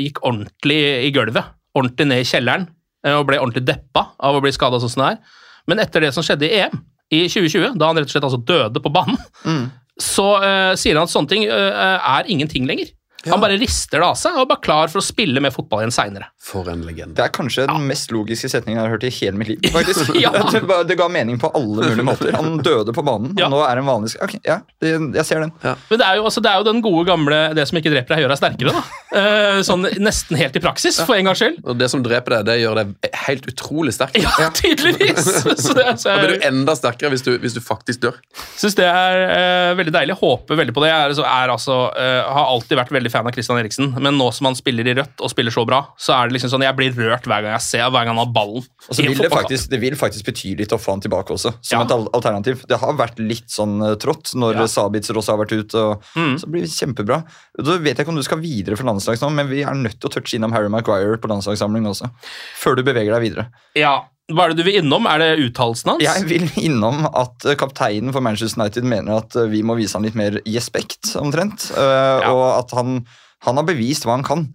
[0.05, 0.77] gikk ordentlig
[1.09, 2.66] i gulvet, ordentlig ned i kjelleren,
[3.04, 5.38] og ble ordentlig deppa av å bli skada sånn som det er.
[5.70, 6.76] Men etter det som skjedde i EM
[7.12, 9.64] i 2020, da han rett og slett altså døde på banen, Mm.
[10.00, 12.88] så uh, sier han at sånne ting uh, er ingenting lenger.
[13.30, 15.85] Han bare rister det av seg og er bare klar for å spille med fotball
[15.85, 16.28] igjen seinere.
[16.42, 17.14] For en legende.
[17.18, 19.68] Det er kanskje den mest logiske setningen jeg har hørt i hele mitt liv.
[19.76, 20.11] faktisk.
[20.18, 20.32] Ja.
[20.54, 22.32] det, det ga mening på alle mulige måter.
[22.38, 23.46] Han døde på banen, Ja.
[23.46, 25.52] og nå er en vanlig Ok, ja, det, jeg ser den.
[25.62, 28.14] Men det er, jo, altså, det er jo den gode gamle 'det som ikke dreper
[28.16, 28.74] deg, gjør deg sterkere'.
[28.80, 28.82] da.
[29.12, 31.58] Eh, sånn nesten helt i praksis, for en gangs skyld.
[31.68, 34.14] Og det som dreper deg, det gjør deg helt utrolig sterk.
[34.16, 35.26] Ja, tydeligvis!
[35.61, 38.16] Så det, så Da blir du enda sterkere hvis du, hvis du faktisk dør.
[38.56, 40.16] syns det er uh, veldig deilig.
[40.16, 40.88] Håper veldig på det.
[40.94, 44.16] Jeg er, så er altså, uh, har alltid vært veldig fan av Christian Eriksen, men
[44.18, 46.64] nå som han spiller i rødt og spiller så bra, så er det liksom sånn
[46.66, 48.64] jeg blir rørt hver gang jeg ser hver gang han har ballen.
[48.88, 51.55] Og så vil det, faktisk, det vil faktisk bety litt å få han tilbake også,
[51.61, 51.85] som Ja.
[51.85, 52.64] et alternativ.
[52.68, 54.66] Det har vært litt sånn eh, trått når Ja.
[54.72, 55.75] Sabitzer også har vært ute.
[55.92, 56.38] Og, Mm.
[56.40, 57.22] Så blir det kjempebra.
[57.59, 59.98] Da vet jeg ikke om du skal videre for landslags nå, men vi er nødt
[60.01, 62.11] til å touche innom Harry Maguire på landslagssamling også.
[62.59, 63.46] Før du beveger deg videre.
[63.77, 65.07] Ja, Hva er det du vil innom?
[65.11, 66.05] Er det uttalelsen hans?
[66.05, 69.99] Jeg vil innom at eh, kapteinen for Manchester United mener at eh, vi må vise
[69.99, 71.71] han litt mer respekt, omtrent.
[71.77, 72.33] Ja.
[72.33, 73.03] Og at han,
[73.47, 74.47] han har bevist hva han kan.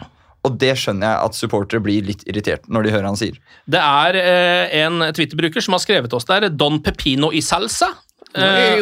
[0.47, 3.37] Og det skjønner jeg at supportere blir litt irritert når de hører han sier.
[3.67, 7.91] Det er eh, en Twitter-bruker som har skrevet oss der, Don Pepino i salsa.
[8.37, 8.77] Eh,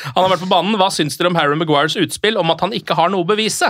[0.14, 0.78] han har vært på banen.
[0.80, 3.68] Hva syns dere om Harry Maguires utspill om at han ikke har noe å bevise?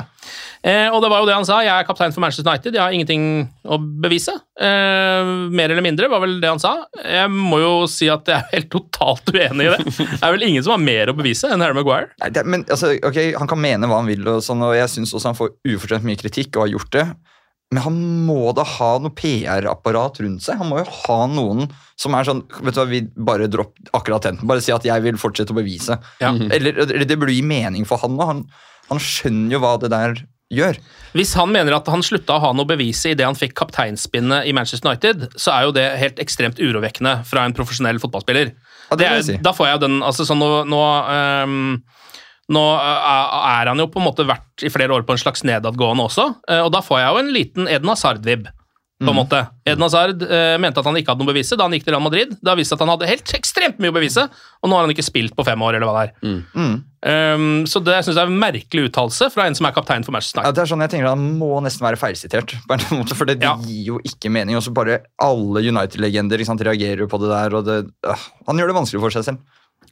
[0.62, 1.61] Eh, og det var jo det han sa.
[1.64, 3.25] Jeg er kaptein for Manchester United, jeg har ingenting
[3.64, 4.35] å bevise.
[4.61, 6.77] Eh, mer eller mindre var vel det han sa.
[7.01, 9.81] Jeg må jo si at jeg er helt totalt uenig i det.
[9.88, 12.12] Det er vel ingen som har mer å bevise enn Harry Maguire.
[12.23, 14.93] Nei, det, men altså, ok, Han kan mene hva han vil, og, sånn, og jeg
[14.93, 17.07] syns også han får ufortjent mye kritikk og har gjort det.
[17.71, 20.59] Men han må da ha noe PR-apparat rundt seg.
[20.59, 21.69] Han må jo ha noen
[22.01, 24.41] som er sånn vet du hva, vi Bare dropp akkurat den.
[24.49, 26.01] Bare si at jeg vil fortsette å bevise.
[26.23, 26.33] Ja.
[26.35, 28.27] Eller, eller det burde gi mening for han òg.
[28.33, 28.45] Han,
[28.91, 30.19] han skjønner jo hva det der
[30.51, 30.81] gjør.
[31.15, 34.55] Hvis han mener at han slutta å ha noe bevise idet han fikk kapteinspinnet i
[34.57, 38.51] Manchester United, så er jo det helt ekstremt urovekkende fra en profesjonell fotballspiller.
[38.91, 39.39] Ja, det det er, si.
[39.47, 40.83] Da får jeg jo den altså sånn nå, nå,
[41.15, 41.69] ehm,
[42.51, 45.45] nå eh, er han jo på en måte vært i flere år på en slags
[45.47, 48.49] nedadgående også, eh, og da får jeg jo en liten Eden Hazard-vib.
[49.01, 49.17] På en Mm.
[49.17, 49.39] måte.
[49.65, 51.95] Eden Hazard eh, mente at han ikke hadde noe å bevise da han gikk til
[51.95, 52.35] Real Madrid.
[52.37, 54.27] Det har vist at han hadde helt ekstremt mye å bevise,
[54.61, 55.79] og nå har han ikke spilt på fem år.
[55.79, 56.43] eller hva det er.
[56.61, 56.75] Mm.
[57.01, 60.13] Um, så det synes jeg er en merkelig uttalelse fra en som er kaptein for
[60.13, 62.85] Manchester Ja, det er sånn jeg tenker at Han må nesten være feilsitert, på en
[63.01, 63.55] måte, for det Ja.
[63.65, 64.55] gir jo ikke mening.
[64.61, 67.57] Og så bare Alle United-legender reagerer jo på det der.
[67.57, 69.39] og det, øh, Han gjør det vanskelig for seg selv.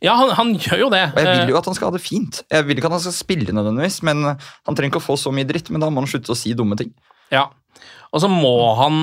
[0.04, 1.04] Ja, han, han gjør jo det.
[1.12, 2.42] Og jeg vil Eh, jo at han skal ha det fint.
[2.52, 5.32] Jeg vil ikke at han skal spille nødvendigvis, men han trenger ikke å få så
[5.34, 5.70] mye dritt.
[5.74, 6.92] Men da må han slutte å si dumme ting.
[7.34, 7.48] Ja.
[8.08, 8.94] Og så må han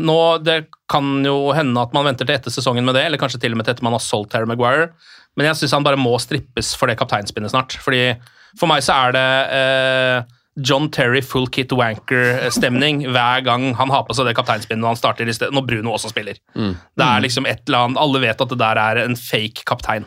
[0.00, 0.54] nå Det
[0.88, 3.58] kan jo hende at man venter til etter sesongen med det, eller kanskje til og
[3.60, 4.92] med til etter man har solgt Terry Maguire,
[5.36, 7.76] men jeg syns han bare må strippes for det kapteinspinnet snart.
[7.82, 8.14] Fordi
[8.56, 14.06] For meg så er det eh, John Terry full kit wanker-stemning hver gang han har
[14.08, 16.38] på seg det kapteinspinnet når han starter når Bruno også spiller.
[16.56, 20.06] Det er liksom et eller annet Alle vet at det der er en fake kaptein,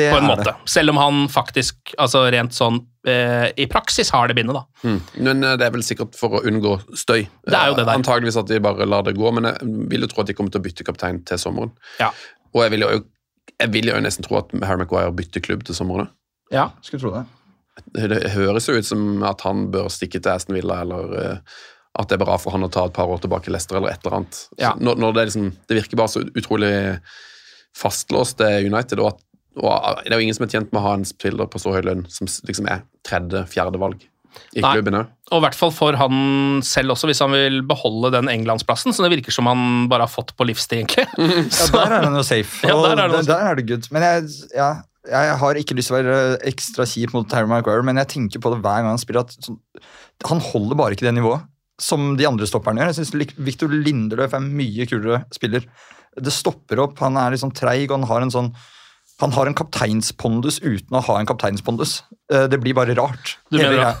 [0.00, 0.48] det på en er måte.
[0.48, 0.72] det.
[0.72, 4.88] Selv om han faktisk, altså rent sånn eh, i praksis, har det bindet, da.
[4.88, 4.98] Mm.
[5.28, 7.24] Men eh, det er vel sikkert for å unngå støy.
[7.46, 7.94] Det er jo det der.
[7.94, 10.36] Eh, Antageligvis at de bare lar det gå, men jeg vil jo tro at de
[10.38, 11.74] kommer til å bytte kaptein til sommeren.
[12.02, 12.12] Ja.
[12.54, 12.94] Og jeg vil jo,
[13.54, 16.10] jeg vil jo nesten tro at Harry McGuire bytter klubb til sommeren.
[16.54, 16.70] ja.
[16.82, 17.26] Skulle tro det.
[17.94, 21.58] Det, høres jo ut som at han bør stikke til Aston Villa, eller eh,
[21.98, 23.92] at det er bra for han å ta et par år tilbake i Leicester, eller
[23.92, 24.40] et eller annet.
[24.60, 24.74] Ja.
[24.78, 26.72] Når, når det, er liksom, det virker bare så utrolig
[27.76, 29.24] fastlåst, det United, og, at,
[29.58, 31.72] og det er jo ingen som er tjent med å ha en spiller på så
[31.74, 34.04] høy lønn som liksom er tredje-fjerde valg
[34.54, 34.74] i Nei.
[34.76, 35.08] klubben òg.
[35.34, 39.02] Og i hvert fall for han selv også, hvis han vil beholde den englandsplassen, Så
[39.02, 41.06] det virker som han bare har fått på livstid, egentlig.
[41.18, 42.62] Ja, Der er han jo safe.
[42.68, 43.90] Ja, der er det, der, der er det good.
[43.90, 44.70] Men jeg, ja,
[45.10, 46.16] jeg har ikke lyst til å være
[46.50, 49.26] ekstra kjip mot Harry Maguire, men jeg tenker på det hver gang han spiller.
[49.26, 49.56] at så,
[50.30, 51.46] Han holder bare ikke det nivået
[51.80, 52.90] som de andre stopperne gjør.
[52.92, 55.64] Jeg synes Victor Lindeløf er en mye kulere spiller.
[56.20, 56.98] Det stopper opp.
[57.00, 58.50] Han er litt sånn treig, og han har en sånn
[59.20, 62.02] han har en kapteinspondus uten å ha en kapteinspondus.
[62.32, 63.36] Eh, Det blir bare rart.
[63.50, 63.96] Mener.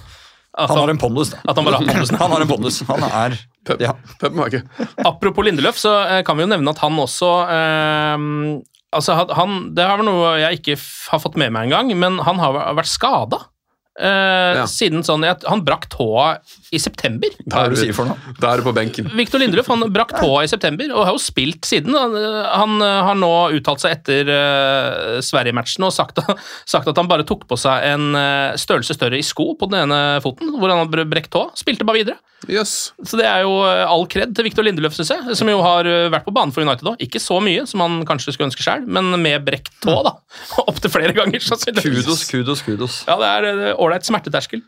[0.58, 1.30] At han har en pondus.
[1.30, 1.38] da.
[1.48, 2.16] at han bare har pondusen.
[2.22, 2.80] Han har en pondus.
[2.88, 3.92] Han er Pøp, ja.
[4.18, 4.62] pubmage.
[5.04, 8.16] Apropos Lindeløf, så eh, kan vi jo nevne at han også eh,
[8.96, 10.76] altså han- han, Det har vel noe jeg ikke
[11.12, 13.42] har fått med meg engang, men han har vært skada.
[13.98, 14.66] Eh, Ja.
[14.70, 16.38] Siden sånn, jeg, Han brakk tåa
[16.72, 17.28] i september.
[17.46, 18.34] Hva er det du sier for noe?
[18.38, 19.10] Da er du på benken.
[19.18, 21.96] Viktor Lindeløf han brakk tåa i september og har jo spilt siden.
[21.98, 26.22] Han, han eh, har nå uttalt seg etter uh, Sverige-matchen og sagt,
[26.72, 29.82] sagt at han bare tok på seg en uh, størrelse større i sko på den
[29.84, 31.50] ene foten, hvor han har brekt tåa.
[31.58, 32.20] Spilte bare videre.
[32.48, 32.92] Yes.
[33.04, 35.84] Så det er jo eh, all kred til Viktor Lindeløf, synes jeg, som jo har
[35.88, 37.02] eh, vært på banen for United òg.
[37.04, 40.14] Ikke så mye som han kanskje skulle ønske sjøl, men med brekt tå, da.
[40.70, 41.42] Opptil flere ganger.
[41.44, 43.00] Kudos, kudos, kudos.
[43.08, 44.62] Ja, det er eh, ålreit smerteterskel.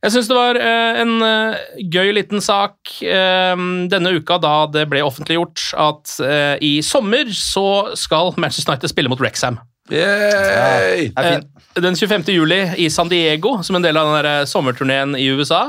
[0.00, 4.86] Jeg syns det var eh, en eh, gøy liten sak eh, denne uka da det
[4.88, 6.14] ble offentliggjort at
[6.64, 9.60] i sommer så skal Manchester United spille mot Wrexham.
[9.90, 11.10] Yay!
[11.10, 11.40] Ja,
[11.74, 12.30] Den 25.
[12.32, 15.68] juli i San Diego, som en del av den der sommerturneen i USA.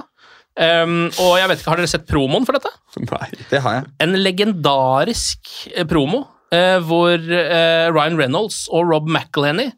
[0.60, 2.72] Um, og jeg vet ikke, Har dere sett promoen for dette?
[3.08, 3.28] Nei.
[3.50, 3.88] Det har jeg.
[4.04, 5.52] En legendarisk
[5.90, 9.72] promo uh, hvor uh, Ryan Reynolds og Rob McElhenney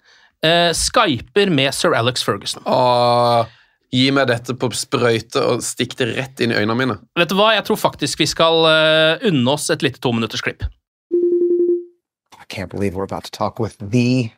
[0.45, 2.63] eh, skyper med sir Alex Ferguson.
[2.69, 3.49] Åh,
[3.93, 6.99] gi meg dette på sprøyte og stikk det rett inn i øynene mine.
[7.19, 7.53] Vet du hva?
[7.57, 10.65] Jeg tror faktisk vi skal eh, unne oss et lite tominutters klipp.
[11.13, 14.31] I can't believe we're about to talk with the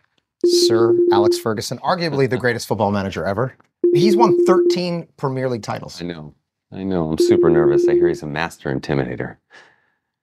[0.45, 3.55] Sir Alex Ferguson, arguably the greatest football manager ever.
[3.93, 6.01] He's won 13 Premier League titles.
[6.01, 6.33] I know.
[6.71, 7.09] I know.
[7.09, 7.87] I'm super nervous.
[7.87, 9.37] I hear he's a master intimidator.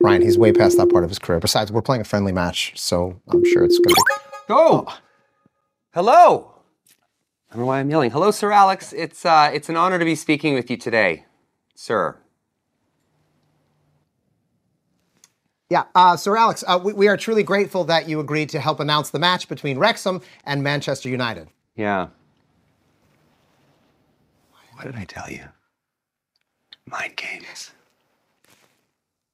[0.01, 1.41] Ryan, he's way past that part of his career.
[1.41, 4.23] Besides, we're playing a friendly match, so I'm sure it's going to be.
[4.49, 4.89] Go!
[5.95, 6.55] Hello!
[7.51, 8.11] I don't know why I'm yelling.
[8.11, 8.95] Hello, Sir Alex.
[8.95, 11.27] It's, uh, it's an honor to be speaking with you today,
[11.75, 12.17] sir.
[15.69, 18.81] Yeah, uh, Sir Alex, uh, we, we are truly grateful that you agreed to help
[18.81, 21.49] announce the match between Wrexham and Manchester United.
[21.77, 22.09] Yeah.
[24.73, 25.45] What did I tell you?
[26.87, 27.71] Mind games.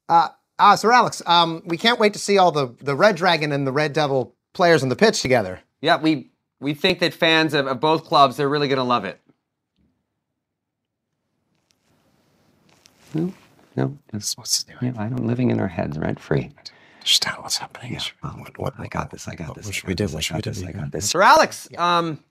[0.08, 3.52] Uh, uh, Sir Alex, um, we can't wait to see all the, the Red Dragon
[3.52, 5.60] and the Red Devil players on the pitch together.
[5.80, 9.20] Yeah, we we think that fans of, of both clubs they're really gonna love it.
[13.14, 13.34] No,
[13.76, 16.52] no, it's what's yeah, I don't living in our heads rent free.
[17.00, 17.94] Understand what's happening.
[17.94, 19.28] Yeah, well, What, what, I got this.
[19.28, 19.66] I got this.
[19.66, 20.08] what I should got we do?
[20.08, 20.66] this, What should we got do?
[20.66, 21.06] I got this.
[21.06, 22.24] Sir Alex, um,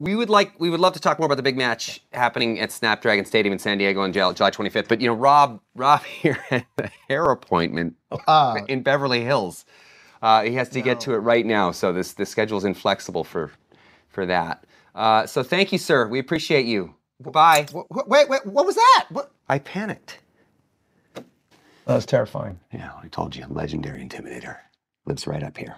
[0.00, 2.72] we would like we would love to talk more about the big match happening at
[2.72, 4.88] Snapdragon Stadium in San Diego on July July 25th.
[4.88, 9.64] But you know, Rob Rob here had a hair appointment Uh, in Beverly Hills.
[10.22, 13.24] Uh, he has to get to it right now, so this the schedule is inflexible
[13.24, 13.50] for
[14.08, 14.64] for that.
[14.94, 16.06] Uh, so thank you, sir.
[16.06, 16.94] We appreciate you.
[17.22, 17.66] Goodbye.
[17.74, 19.06] wh- wh- wait, wait, what was that?
[19.10, 19.32] What?
[19.48, 20.20] I panicked.
[21.14, 22.60] That was terrifying.
[22.72, 24.58] Yeah, I told you, legendary intimidator
[25.06, 25.76] lives right up here.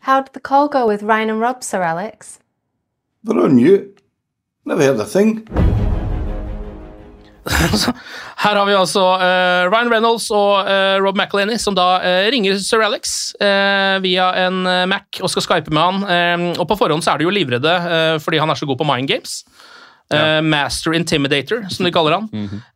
[0.00, 2.38] How did the call go with Ryan and Rob, Sir Alex?
[3.22, 4.02] They're on mute.
[4.64, 5.46] Never heard a thing.
[8.44, 12.56] Her har vi altså uh, Ryan Reynolds og uh, Rob McElhenney som da uh, ringer
[12.62, 13.34] sir Alex
[14.04, 16.02] via en Mac og skal skype med han.
[16.08, 17.72] Eh, og på forhånd så er de jo livredde
[18.22, 19.42] fordi han er så god på mind games.
[20.12, 20.40] Ja.
[20.44, 22.28] Master Intimidator, som de kaller han.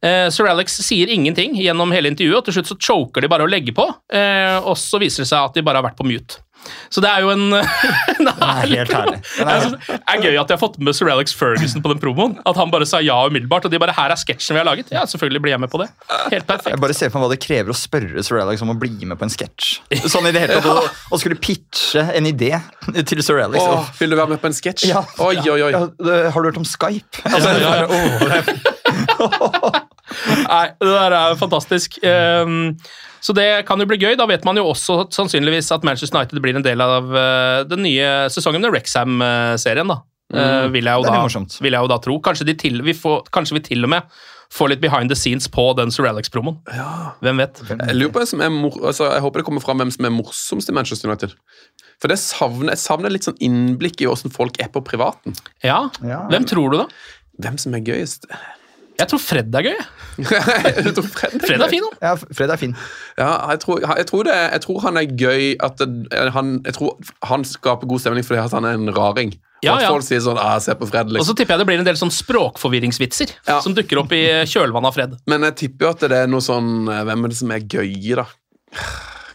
[0.02, 3.46] Eh, sir Alex sier ingenting gjennom hele intervjuet, og til slutt så choker de bare
[3.46, 3.85] å legge på.
[3.85, 6.40] og så viser det seg at de bare har vært på mute.
[6.90, 7.44] Så det er jo en,
[8.18, 9.16] en herlig promo.
[9.38, 12.37] Det er gøy at de har fått med sir Alex Ferguson på den promoen.
[12.48, 13.64] At han bare sa ja umiddelbart.
[13.68, 14.92] Og de bare 'Her er sketsjen vi har laget'.
[14.94, 15.88] Ja, selvfølgelig blir jeg med på det.
[16.33, 16.72] Helt perfekt.
[16.74, 18.94] Jeg bare ser for meg hva det krever å spørre Sir Alex om å bli
[19.04, 19.81] med på en sketsj.
[20.09, 22.52] Sånn i det hele tatt, å, å skulle pitche en idé
[23.04, 23.62] til Sir Alex.
[23.62, 24.88] Åh, vil du være med på en sketsj?
[24.90, 25.04] Ja.
[25.18, 25.72] Oi, oi, oi.
[25.74, 27.22] Ja, det- har du hørt om Skype?
[27.24, 29.85] Altså, Ja, ja, åh, det er-
[30.48, 31.98] Nei, det der er fantastisk.
[32.02, 32.78] Ehm,
[33.20, 34.14] så det kan jo bli gøy.
[34.18, 37.85] Da vet man jo også sannsynligvis at Manchester United blir en del av eh, den
[37.87, 39.88] nye sesongen med Rexham-serien.
[39.88, 40.00] da.
[40.28, 41.22] Mm, vil, jeg jo da
[41.64, 42.18] vil jeg jo da tro.
[42.20, 44.18] Kanskje, de til, vi får, kanskje vi til og med
[44.52, 46.59] får litt behind the scenes på den Sir Alex-promoen.
[47.24, 47.61] Hvem vet?
[47.68, 50.72] Jeg lurer på er mor altså, jeg håper det kommer fram hvem som er morsomst
[50.72, 51.35] i Manchester United.
[52.00, 55.37] For det savner, Jeg savner litt sånn innblikk i hvordan folk er på privaten.
[55.64, 56.24] Ja, Ja.
[56.33, 56.88] Hvem tror du, da?
[57.44, 58.26] Hvem som er gøyest?
[58.98, 59.76] Jeg tror Fred er gøy.
[60.26, 60.88] Fred,
[61.46, 61.98] Fred er fin, han.
[62.02, 62.72] Ja, Fred er fin.
[63.18, 66.74] Ja, jeg tror, jeg, tror det, jeg tror han er gøy at det, han, Jeg
[66.74, 66.96] tror
[67.30, 69.37] han skaper god stemning fordi at han er en raring.
[69.62, 69.90] Ja, og at ja.
[69.90, 71.38] folk sier sånn ah, 'Se på Fred', Og så liksom.
[71.38, 73.61] tipper jeg det blir en del sånn språkforvirringsvitser Ja.
[73.62, 75.16] som dukker opp i kjølvannet av Fred.
[75.26, 77.66] Men jeg tipper jo at det er noe sånn eh, Hvem er det som er
[77.66, 78.26] gøy, da?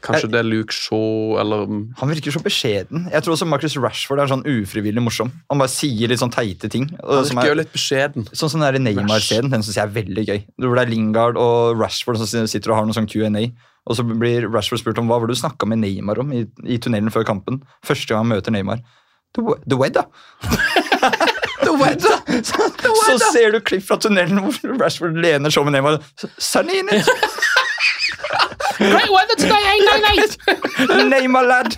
[0.04, 1.64] Kanskje det er Luke Shaw, eller
[2.00, 3.06] Han virker så beskjeden.
[3.12, 5.32] Jeg tror også Marcus Rashford er sånn ufrivillig morsom.
[5.52, 6.90] Han bare sier litt sånn teite ting.
[7.00, 8.28] Han virker er- jo litt beskjeden.
[8.36, 10.42] Sånn som den Neymar-scenen, den syns jeg er veldig gøy.
[10.60, 13.46] Hvor det er Lingard og Rashford som sitter og har noe sånn Q&A.
[13.88, 16.78] Og så blir Rashford spurt om hva var du snakka med Neymar om i, i
[16.84, 17.64] tunnelen før kampen.
[17.84, 18.84] Første gang han møter Neymar.
[19.36, 20.04] The, the weather.
[21.64, 22.20] the weather.
[22.44, 26.00] Så, så ser du klipp fra tunnelen hvor Rashford lener seg over Neymar.
[26.38, 27.08] Sunny in it!
[28.78, 31.76] Great weather today, ain't no Nei, my lad!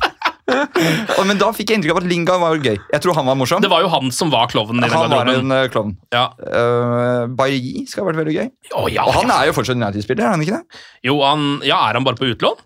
[1.17, 2.77] oh, men da fikk jeg inntrykk av at Lingard var gøy.
[2.77, 3.63] Jeg tror han var morsom.
[3.65, 5.95] Det var jo han som var klovnen i Han var en uh, klovn.
[6.13, 6.27] Ja.
[6.37, 8.53] Uh, Bailly skal ha vært veldig gøy.
[8.77, 9.41] Oh, ja, Og han ja.
[9.41, 10.81] er jo fortsatt United-spiller, er han ikke det?
[11.09, 12.63] Jo, han, ja, er han bare på utlån?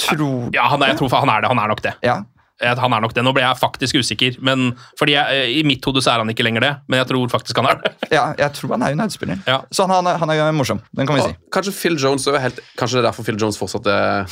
[0.00, 1.50] Tror Ja, han er, jeg tror han er det.
[1.52, 1.92] Han er nok det.
[2.06, 2.22] Ja.
[2.60, 3.22] Han er nok det.
[3.24, 6.28] Nå ble jeg faktisk usikker, men fordi jeg, eh, i mitt hode så er han
[6.32, 6.72] ikke lenger det.
[6.92, 7.92] Men jeg tror faktisk han er det.
[8.16, 9.40] ja, jeg tror han er United-spiller.
[9.48, 9.60] Ja.
[9.72, 10.82] Så han, han, er, han er morsom.
[10.96, 11.34] Den kan vi si.
[11.56, 14.28] Kanskje Phil Jones er helt, Kanskje det er derfor Phil Jones fortsatt er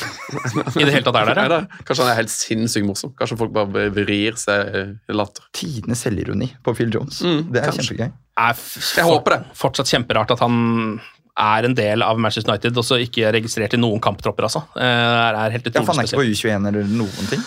[0.77, 1.61] I det hele tatt er der, ja.
[1.89, 3.15] Kanskje han er helt sinnssykt morsom.
[3.19, 4.75] Kanskje folk bare vrir seg
[5.09, 5.49] i latter.
[5.57, 7.23] Tidenes selvironi på Phil Jones.
[7.25, 7.89] Mm, det er kanskje.
[7.95, 8.17] kjempegøy.
[8.39, 8.59] Er
[8.99, 9.41] Jeg håper det.
[9.59, 11.01] Fortsatt kjemperart at han
[11.39, 14.65] er en del av Manchester United, og ikke registrert i noen kamptropper, altså.
[14.75, 16.27] Eh, Det er helt Ja, utrolig for han er ikke på.
[16.35, 17.45] U21 eller noen ting.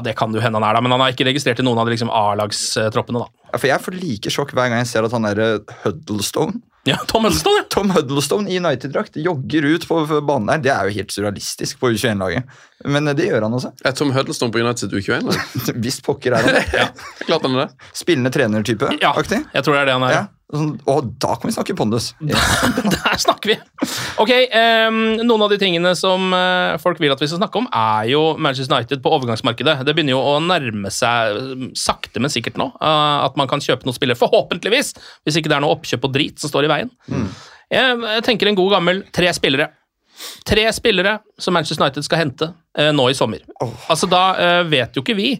[0.00, 1.76] Ja, det kan jo hende han er, da, men han er ikke registrert i noen
[1.80, 3.28] av de liksom, A-lagstroppene, da.
[3.50, 5.48] Ja, for jeg får like sjokk hver gang jeg ser at han derre
[5.82, 7.66] Huddlestone Ja, Tom Huddlestone, ja.
[7.74, 10.62] Tom Huddlestone i United-drakt jogger ut på banen der.
[10.64, 12.54] Det er jo helt surrealistisk på U21-laget.
[12.88, 13.74] Men eh, det gjør han også.
[13.84, 15.42] Er Tom Huddlestone på United U21-lag?
[15.84, 16.94] Visst pokker er han.
[17.26, 17.90] Klart han er det.
[18.00, 18.94] Spillende trenertype.
[19.02, 19.42] Ja, aktig.
[19.52, 20.16] jeg tror det er det han er.
[20.16, 20.24] Ja.
[20.50, 22.08] Sånn, og da kan vi snakke pondus.
[22.20, 23.56] Der snakker vi!
[24.18, 24.30] Ok,
[24.90, 28.08] um, Noen av de tingene som eh, folk vil at vi skal snakke om, er
[28.10, 29.76] jo Manchester United på overgangsmarkedet.
[29.86, 32.66] Det begynner jo å nærme seg eh, sakte, men sikkert nå.
[32.82, 34.90] eh, at man kan kjøpe noen spillere, forhåpentligvis,
[35.22, 36.90] hvis ikke det er noe oppkjøp og drit som står i veien.
[37.70, 39.70] Jeg, jeg tenker en god gammel tre spillere.
[40.50, 43.46] Tre spillere som Manchester United skal hente eh, nå i sommer.
[43.86, 44.24] Altså Da
[44.66, 45.30] vet jo ikke vi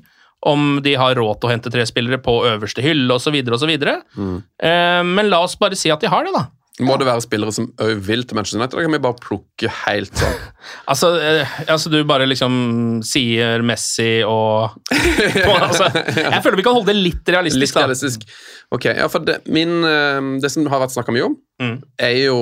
[0.46, 3.37] om de har råd til å hente tre spillere på øverste hylle osv.
[3.53, 3.74] osv.
[4.16, 4.38] Mm.
[4.62, 6.46] Eh, men la oss bare si at de har det, da.
[6.81, 9.68] Må det være spillere som òg vil til Manchester United, Da kan vi bare plukke
[9.83, 10.38] helt sånn?
[10.94, 14.79] Altså, eh, altså du bare liksom sier Messi og
[15.66, 17.74] altså, Jeg føler vi kan holde det litt realistisk.
[17.76, 18.24] Litt realistisk.
[18.72, 21.74] Ok, ja, for det, min, eh, det som har vært snakka mye om, Mm.
[22.00, 22.37] er, jo,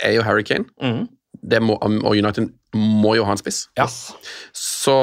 [0.00, 0.64] er jo Harry Kane.
[0.80, 1.02] Mm.
[1.42, 3.64] Det må, og United må jo ha en spiss.
[3.76, 3.88] Ja.
[4.54, 4.94] Så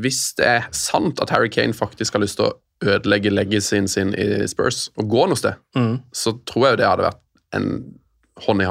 [0.00, 4.12] hvis det er sant at Harry Kane faktisk har lyst til å ødelegge legacyen sin
[4.18, 6.02] i Spurs og gå noe sted, Mm.
[6.12, 7.20] så tror jeg jo det hadde vært
[7.58, 7.68] en
[8.46, 8.68] hånd i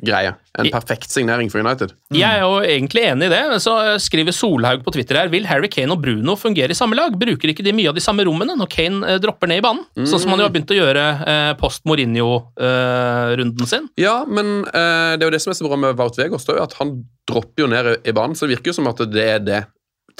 [0.00, 0.34] hanske-greie.
[0.58, 1.92] En perfekt signering for United.
[2.12, 3.60] Jeg er jo egentlig enig i det.
[3.62, 7.12] Så skriver Solhaug på Twitter her Vil Harry Kane og Bruno fungere i samme lag?
[7.18, 9.84] Bruker ikke de mye av de samme rommene når Kane eh, dropper ned i banen?
[10.06, 13.88] Sånn som han jo har begynt å gjøre eh, post Mourinho-runden sin.
[14.00, 16.74] Ja, men eh, det er jo det som er så bra med Wout Weghorst, at
[16.80, 16.96] han
[17.30, 19.60] dropper jo ned i banen, så det virker jo som at det er det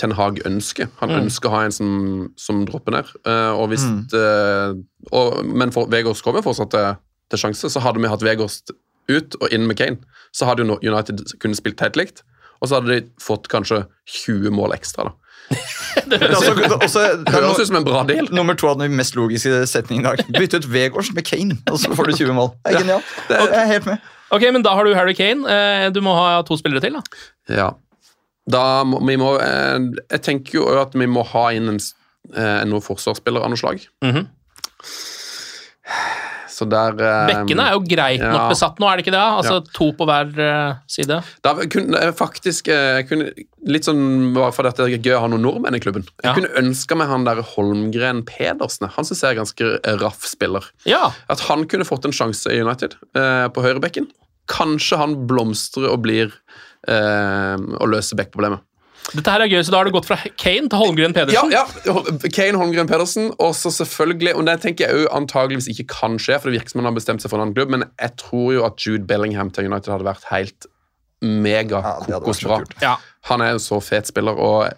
[0.01, 0.88] Ten Hag ønsker.
[1.03, 1.19] Han Mm.
[1.27, 1.88] ønsker å ha en som,
[2.38, 3.09] som dropper ned.
[3.27, 4.07] Eh, og hvis, Mm.
[4.14, 4.79] eh,
[5.12, 6.95] og, men for Vegårs kommer fortsatt til,
[7.29, 8.71] til sjanse, så hadde vi hatt Weghorst
[9.11, 9.99] ut og inn med Kane,
[10.33, 12.23] så hadde jo United kunnet spilt helt likt.
[12.61, 15.09] Og så hadde de fått kanskje 20 mål ekstra.
[15.11, 15.16] da.
[16.31, 18.29] Altså, også, det er Høres ut som en bra deal.
[18.37, 20.20] Nummer to av den mest logiske setningen i dag.
[20.37, 22.51] Bytte ut Vegårs med Kane, og så får du 20 mål.
[22.62, 23.14] Det er genialt.
[23.33, 24.05] Jeg er helt med.
[24.31, 25.42] Ok, men Da har du Harry Kane.
[25.51, 26.94] Eh, Du må ha to spillere til.
[26.94, 27.03] da.
[27.51, 27.70] Ja.
[28.51, 31.94] Da må, vi må, eh, jeg tenker jo at vi må ha inn en, s-
[32.37, 33.83] eh, noen forsvarsspillere av noe slag.
[34.07, 34.29] Mhm.
[36.61, 38.49] Så der eh, Bekkene er jo greit nok ja.
[38.51, 39.23] besatt nå, er det ikke det?
[39.40, 41.20] Altså To på hver eh, side.
[41.46, 43.31] Da kunne faktisk eh, jeg kunne,
[43.70, 46.05] Litt sånn bare fordi det er gøy å ha noen nordmenn i klubben.
[46.23, 46.37] Jeg Ja.
[46.37, 48.88] kunne ønska meg han der Holmgren Pedersen.
[48.94, 50.64] Han syns jeg er ganske raff spiller.
[50.88, 54.09] Ja, At han kunne fått en sjanse i United eh, på høyrebekken.
[54.51, 56.33] Kanskje han blomstrer og blir
[56.88, 58.64] eh, og løser backproblemet.
[59.11, 61.51] Dette her er gøy, så da har du gått fra Kane til Holmgren Pedersen.
[61.53, 61.94] Ja, ja.
[62.31, 66.38] Kane Holmgren Pedersen, og så selvfølgelig Og det tenker jeg jo antageligvis ikke kan skje,
[66.38, 68.53] for det virker som han har bestemt seg for en annen klubb, men jeg tror
[68.55, 70.70] jo at Jude Bellingham til United hadde vært helt
[71.20, 72.62] mega det kokosbra.
[72.85, 72.96] Ja.
[73.29, 74.70] Han er jo så fet spiller, og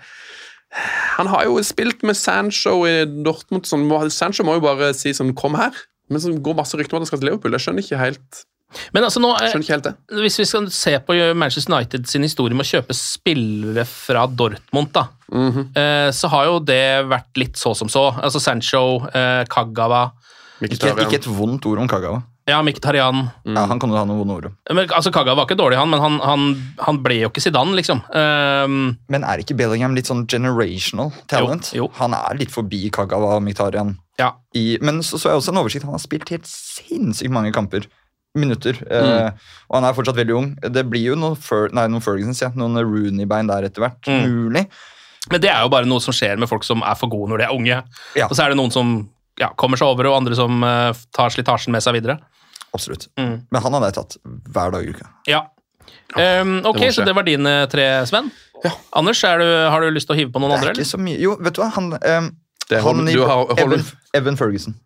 [1.18, 3.68] han har jo spilt med Sancho i Dortmund.
[3.68, 5.76] Sånn, Sancho må jo bare si sånn 'kom her',
[6.08, 7.52] men så går masse rykter om at han skal til Liverpool.
[7.52, 8.44] Jeg skjønner ikke helt,
[8.92, 9.94] Men altså nå, eh, ikke helt det.
[10.22, 14.92] hvis vi skal se på Manchester United sin historie med å kjøpe spillere fra Dortmund,
[14.92, 16.12] da, mm -hmm.
[16.12, 18.14] så har jo det vært litt så som så.
[18.22, 20.10] Altså Sancho, eh, Kagawa,
[20.62, 22.22] Ikke, ikke et vondt ord om Kagawa.
[22.46, 25.58] ja, Mkhitaryan Ja, han kan jo ha noen vonde ord men, altså Kagawa var ikke
[25.58, 28.02] dårlig, han, men han, han, han ble jo ikke Zidane, liksom.
[28.14, 31.72] Um, Men er ikke Bellingham litt sånn generational talent?
[31.74, 31.90] Jo, jo.
[31.98, 33.96] Han er litt forbi Kagawa og Mkhitaryan.
[34.18, 34.32] ja.
[34.54, 35.84] I, men så så jeg også en oversikt.
[35.84, 37.86] Han har spilt helt sinnssykt mange kamper.
[38.38, 38.78] Minutter.
[38.88, 39.28] Eh,
[39.68, 40.48] og han er fortsatt veldig ung.
[40.72, 42.48] Det blir jo noen, Fer nei, noen Fergusons, ja.
[42.56, 44.00] Noen Rooney-bein der etter hvert.
[44.08, 44.22] Mm.
[44.48, 44.66] Mulig.
[45.30, 47.42] Men det er jo bare noe som skjer med folk som er for gode når
[47.42, 47.80] de er unge.
[48.18, 48.26] Ja.
[48.28, 48.94] Og så er det noen som
[49.40, 52.18] ja, kommer seg over, og andre som uh, tar slitasjen med seg videre.
[52.72, 53.06] Absolutt.
[53.20, 53.42] Mm.
[53.52, 55.10] Men han hadde jeg tatt hver dag i uka.
[55.28, 55.42] Ja.
[56.16, 58.32] Um, ok, det så det var dine tre, Sven.
[58.96, 60.84] Anders, er du, har du lyst til å hive på noen Det andre?
[60.84, 61.70] er mye Jo, vet du hva?
[61.74, 62.28] Han, um,
[62.68, 64.76] Det er han Holm- du har- Evan, Evan Ferguson.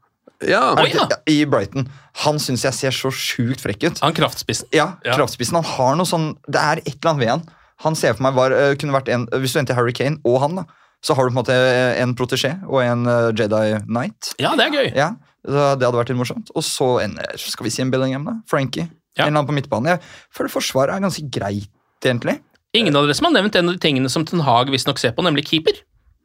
[0.44, 1.86] Ja, Oi, ja, I Brighton.
[2.24, 4.00] Han syns jeg ser så sjukt frekk ut.
[4.04, 4.68] Han kraftspissen.
[4.74, 5.14] Ja, Ja.
[5.16, 5.54] kraftspissen.
[5.54, 7.42] Han har noe sånn Det er et eller annet ved han.
[7.84, 10.40] Han ser for meg var, eh, kunne vært en Hvis du henter Harry Kane og
[10.40, 10.64] han, da,
[11.02, 11.56] så har du på en måte
[12.00, 14.34] en protesjé og en eh, Jedi Knight.
[14.38, 14.94] Ja, det er gøy.
[14.96, 15.10] Ja,
[15.46, 16.50] Det hadde vært litt morsomt.
[16.56, 18.32] Og så en eh, Skal vi si en Bellingham, da?
[18.46, 18.90] Frankie.
[19.16, 19.24] Ja.
[19.26, 19.86] En eller annen på midtbanen.
[19.86, 20.00] Jeg
[20.34, 21.68] føler Forsvaret er ganske greit,
[22.04, 22.40] egentlig.
[22.74, 25.12] Ingen av dere som har nevnt en av de tingene som Ten Hag visstnok ser
[25.16, 25.72] på, nemlig keeper.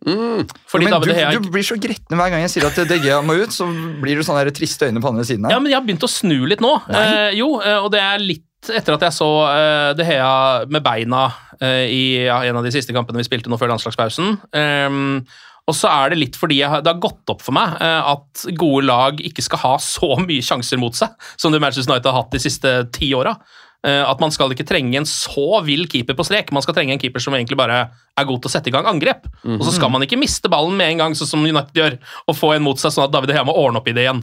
[0.07, 0.45] Mm,
[0.81, 3.35] Men du, De Gea du blir så gretten hver gang jeg sier at DG må
[3.41, 3.67] ut, så
[4.01, 5.55] blir du sånn triste øyne på andre siden her.
[5.55, 6.73] Ja, men jeg har begynt å snu litt nå.
[6.89, 10.33] Eh, jo, eh, og det er litt etter at jeg så eh, De Gea
[10.69, 11.23] med beina
[11.59, 14.35] eh, i ja, en av de siste kampene vi spilte nå før landslagspausen.
[14.57, 15.23] Ehm,
[15.69, 18.45] Og så er det litt fordi jeg, det har gått opp for meg eh, at
[18.59, 22.23] gode lag ikke skal ha så mye sjanser mot seg som det Manchester United har
[22.23, 23.35] hatt de siste ti åra.
[23.83, 26.51] Eh, At man skal ikke trenge en så vill keeper på strek.
[26.53, 27.79] Man skal trenge en keeper som egentlig bare
[28.17, 29.25] er god til å sette i gang angrep.
[29.57, 32.35] Og så skal man ikke miste ballen med en gang, sånn som United gjør, og
[32.37, 34.21] få en mot seg, sånn at David Hea må ordne opp i det igjen.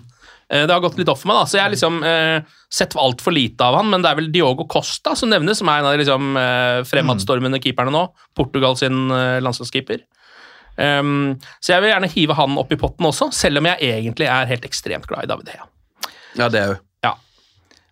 [0.51, 1.45] Eh, Det har gått litt opp for meg, da.
[1.51, 2.41] så jeg har liksom eh,
[2.71, 5.81] sett altfor lite av han, men det er vel Diogo Costa som nevnes, som er
[5.83, 8.05] en av de liksom, eh, fremadstormende keeperne nå.
[8.39, 10.05] Portugal sin eh, landslagskeeper.
[10.79, 14.29] Um, så jeg vil gjerne hive han opp i potten også, selv om jeg egentlig
[14.31, 15.67] er helt ekstremt glad i David Hea.
[16.39, 16.77] Ja, det er jo.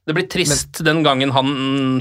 [0.07, 0.13] Ja.
[0.13, 1.49] Det blir trist den gangen han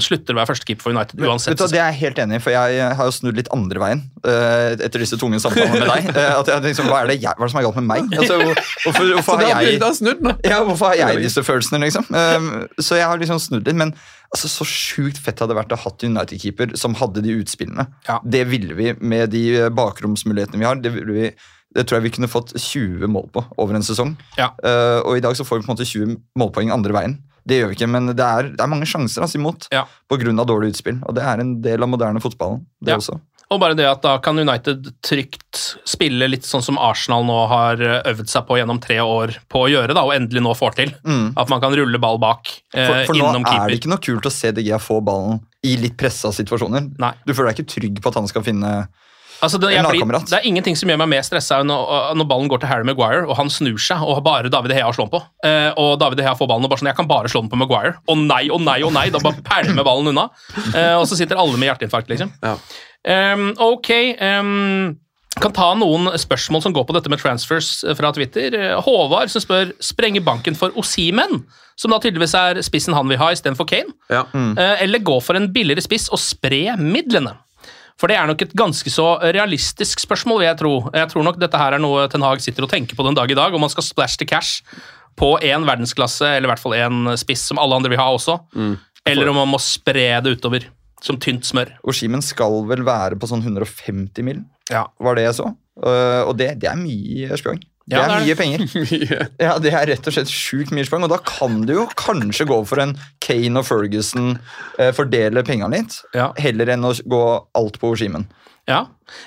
[0.04, 1.58] slutter å være førstekeeper for United, uansett.
[1.58, 4.02] du, det er jeg helt enig i, for jeg har jo snudd litt andre veien
[4.22, 6.10] uh, etter disse tunge samtalene med deg.
[6.14, 7.88] Uh, at jeg, liksom, hva, er det jeg, hva er det som er galt med
[7.90, 8.14] meg?
[8.14, 12.06] Altså, hvor- hvorfor, hvorfor, har jeg, snudd ja, hvorfor har jeg disse følelsene, liksom?
[12.14, 12.48] Um,
[12.78, 13.80] så jeg har liksom snudd litt.
[13.82, 13.90] Men
[14.30, 17.88] altså, så sjukt fett hadde det vært å ha United-keeper som hadde de utspillene.
[18.22, 20.78] Det ville vi med de eh, bakromsmulighetene vi har.
[20.82, 21.30] Det, ville vi,
[21.74, 24.14] det tror jeg vi kunne fått 20 mål på over en sesong.
[24.38, 24.52] Ja.
[24.62, 27.18] Uh, og i dag så får vi på en måte 20 målpoeng andre veien.
[27.46, 29.84] Det gjør vi ikke, men det er, det er mange sjanser altså, imot Ja.
[29.86, 31.00] av dårlig utspill.
[31.06, 32.96] Og det er en del av moderne fotballen, det Ja.
[32.98, 33.20] også.
[33.46, 37.78] Og bare det at da kan United trygt spille litt sånn som Arsenal nå har
[37.78, 40.74] eh, øvd seg på gjennom tre år på å gjøre, da, og endelig nå får
[40.80, 40.90] til.
[41.06, 41.28] Mm.
[41.38, 44.26] At man kan rulle ball bak eh, For, for nå er det ikke noe kult
[44.26, 46.90] å se DG få ballen i litt pressa situasjoner.
[47.26, 48.72] Du føler deg ikke trygg på at han skal finne
[49.44, 52.50] Altså, det, blir, det er ingenting som gjør meg mer stressa enn når, når ballen
[52.50, 55.06] går til Harry Maguire, og han snur seg, og har bare David Hea å slå
[55.06, 55.22] den på.
[55.44, 57.60] Eh, og David Hea får ballen og bare sånn Jeg kan bare slå den på
[57.60, 57.96] Maguire.
[58.08, 59.08] Å nei, å nei, å nei!
[59.14, 60.28] Da bare pælmer ballen unna.
[60.72, 62.32] Eh, og så sitter alle med hjerteinfarkt, liksom.
[63.06, 63.90] Um, ok.
[64.18, 64.96] Um,
[65.36, 68.56] kan ta noen spørsmål som går på dette med transfers eh, fra Twitter.
[68.56, 71.42] Eh, Håvard som spør sprenger banken for Osimen,
[71.76, 73.92] som da tydeligvis er spissen han vil ha istedenfor Kane.
[74.08, 74.24] Ja.
[74.32, 74.54] mm.
[74.80, 77.36] Eller gå for en billigere spiss og spre midlene.
[77.96, 80.72] For det er nok et ganske så realistisk spørsmål, vil jeg tro.
[80.92, 83.30] Jeg tror nok dette her er noe Ten Hag sitter og tenker på den dag
[83.32, 84.60] i dag, om man skal splash til cash
[85.16, 88.36] på én verdensklasse, eller i hvert fall én spiss som alle andre vil ha også,
[89.08, 90.66] eller om man må spre det utover
[91.00, 91.70] som tynt smør.
[91.88, 94.42] Oshimen skal vel være på sånn 150 mil,
[94.72, 94.86] Ja.
[95.00, 95.48] var det jeg så.
[95.80, 97.60] Uh, og det, det er mye sprang.
[97.86, 98.64] Det er mye penger.
[99.46, 102.46] Ja, Det er rett og slett sjukt mye sprang, og da kan du jo kanskje
[102.50, 104.32] gå for en Kane og Ferguson,
[104.78, 106.00] eh, fordele pengene litt,
[106.42, 107.22] heller enn å gå
[107.54, 108.26] alt på Oshimen.
[108.66, 108.80] Ja.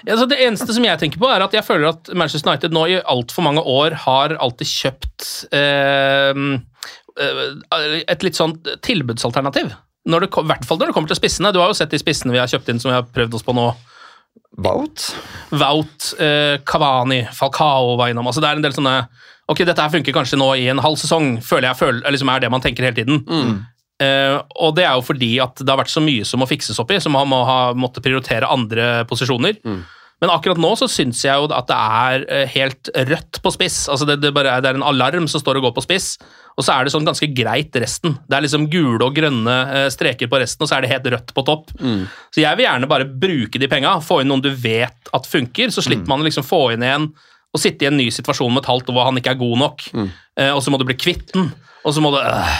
[0.03, 2.81] Altså det eneste som jeg tenker på, er at jeg føler at Manchester United nå
[2.91, 6.41] i altfor mange år har alltid kjøpt eh,
[7.23, 9.71] eh, et litt sånn tilbudsalternativ.
[10.09, 11.53] Når det, kom- I hvert fall når det kommer til spissene.
[11.55, 13.43] Du har jo sett de spissene vi har kjøpt inn som vi har prøvd oss
[13.47, 13.69] på nå.
[14.59, 15.07] Wout?
[15.55, 18.27] Wout, eh, Cavani, Falcao var innom.
[18.27, 18.95] Altså det er en del sånne
[19.49, 22.43] Ok, dette her funker kanskje nå i en halv sesong, føler jeg føler, liksom er
[22.43, 23.23] det man tenker hele tiden.
[23.99, 26.77] Eh, og det er jo fordi at det har vært så mye som må fikses
[26.79, 29.57] opp i, så man må ha måttet prioritere andre posisjoner.
[30.19, 33.77] Men akkurat nå så syns jeg jo at det er eh, helt rødt på spiss.
[33.91, 36.09] Altså det, det, bare det er en alarm som står og går på spiss,
[36.59, 38.17] og så er det sånn ganske greit resten.
[38.27, 41.07] Det er liksom gule og grønne eh, streker på resten, og så er det helt
[41.13, 41.71] rødt på topp.
[42.35, 45.71] Så jeg vil gjerne bare bruke de penga, få inn noen du vet at funker,
[45.71, 47.09] så slipper man å liksom få inn en
[47.49, 49.55] og sitte i en ny situasjon med et halvt år hvor han ikke er god
[49.57, 49.85] nok,
[50.37, 51.47] eh, og så må du bli kvitt den,
[51.81, 52.59] og så må du øh,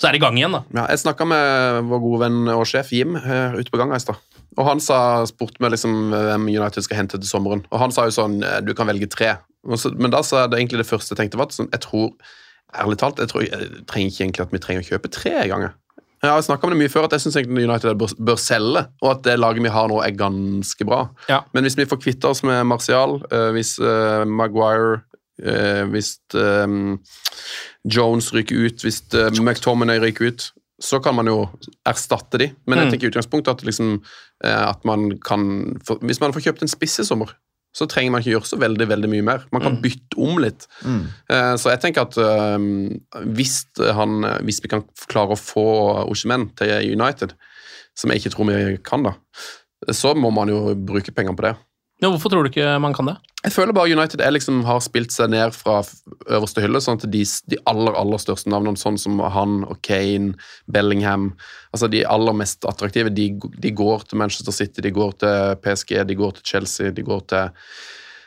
[0.00, 0.64] Så er det i gang igjen, da.
[0.74, 4.02] Ja, jeg snakka med vår gode venn og sjef Jim eh, ute på gangen i
[4.02, 4.18] stad.
[4.56, 4.98] Og han sa,
[5.28, 7.64] spurte meg liksom hvem United skal hente til sommeren.
[7.70, 9.34] Og han sa jo sånn eh, Du kan velge tre.
[9.76, 12.12] Så, men da sa det egentlig det første jeg tenkte, var at sånn, jeg tror
[12.76, 15.70] Ærlig talt, jeg, tror, jeg trenger ikke egentlig at vi trenger å kjøpe tre ganger.
[16.24, 19.10] Jeg har snakka om det mye før, at jeg syns United bør, bør selge, og
[19.12, 20.98] at det laget vi har nå, er ganske bra.
[21.30, 21.38] Ja.
[21.54, 25.04] Men hvis vi får kvitte oss med Martial, eh, hvis eh, Maguire
[25.92, 26.14] Hvis
[27.84, 29.02] Jones ryker ut, hvis
[29.40, 30.46] McTominay ryker ut,
[30.82, 31.42] så kan man jo
[31.88, 32.50] erstatte de.
[32.66, 32.90] Men jeg Mm.
[32.92, 34.02] tenker i utgangspunktet at, liksom,
[34.44, 35.46] at man kan
[36.02, 37.30] Hvis man får kjøpt en spiss i sommer,
[37.76, 39.42] så trenger man ikke gjøre så veldig veldig mye mer.
[39.52, 39.82] Man kan Mm.
[39.82, 40.66] bytte om litt.
[40.84, 43.66] Eh, så jeg tenker at eh, hvis,
[43.96, 45.64] han, hvis vi kan klare å få
[46.08, 47.34] Oshimen til United,
[47.96, 49.12] som jeg ikke tror vi kan, da,
[49.92, 51.54] så må man jo bruke penger på det.
[52.02, 53.14] Ja, hvorfor tror du ikke man kan det?
[53.46, 55.78] Jeg føler bare United er liksom, har spilt seg ned fra
[56.28, 60.34] øverste hylle, sånn at de, de aller aller største navnene, sånn som han og Kane,
[60.68, 61.30] Bellingham
[61.72, 63.30] altså De aller mest attraktive, de,
[63.62, 67.22] de går til Manchester City, de går til PSG, de går til Chelsea, de går
[67.32, 67.48] til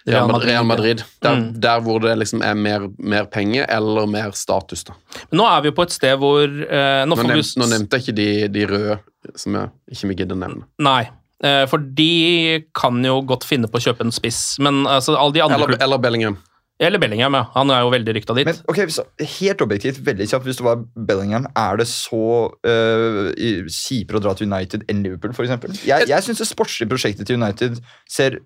[0.10, 0.50] Real Madrid.
[0.50, 1.60] Real Madrid der, Mm.
[1.62, 4.84] der hvor det liksom er mer, mer penger eller mer status.
[4.84, 4.94] da.
[5.30, 7.68] Men nå er vi jo på et sted hvor eh, Nå Nå, får vi nå
[7.70, 9.00] nevnte jeg ikke de, de røde,
[9.36, 10.64] som jeg ikke vi å nevne.
[10.80, 11.10] Nei.
[11.44, 15.36] Eh, For de kan jo godt finne på å kjøpe en spiss, men altså, alle
[15.38, 16.38] de andre Eller, eller Bellingham.
[16.80, 17.44] Eller Bellingham, ja.
[17.58, 18.48] Han er jo veldig rykta dit.
[18.48, 19.04] Men ok, så,
[19.40, 22.22] helt objektivt, veldig kjapt, hvis det var Bellingham, er det så
[22.64, 25.84] kjipere å dra til United enn Liverpool, f.eks.?
[25.84, 28.40] Jeg, jeg syns det sportslige prosjektet til United ser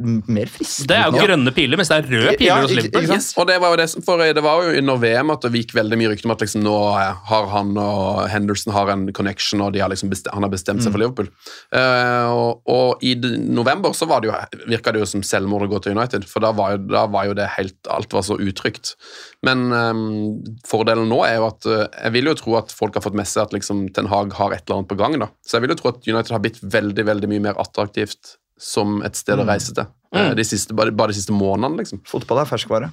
[0.00, 3.08] mer fristende Det er jo grønne piler, mens det er røde piler Ja, hos Liverpool.
[3.10, 5.52] Yes, og det var jo det, som- for det var jo under VM at det
[5.52, 9.06] gikk veldig mye rykter om at liksom nå eh, har han og Henderson har en
[9.12, 11.28] connection, og de har liksom bestemt, han har bestemt seg for Liverpool.
[11.74, 14.36] Uh, og, og i november så var det jo,
[14.70, 17.26] virka det jo som selvmord å gå til United, for da var jo, da var
[17.30, 18.94] jo det helt Alt var så utrygt.
[19.42, 23.04] Men um, fordelen nå er jo at uh, jeg vil jo tro at folk har
[23.04, 25.18] fått med seg at liksom Ten Hag har et eller annet på gang.
[25.20, 25.30] da.
[25.46, 29.00] Så jeg vil jo tro at United har blitt veldig veldig mye mer attraktivt som
[29.06, 29.86] et sted å reise til.
[30.12, 30.36] eh, Mm.
[30.36, 32.00] De siste, bare, bare de siste månedene, liksom.
[32.04, 32.90] Fotball er ferskvare.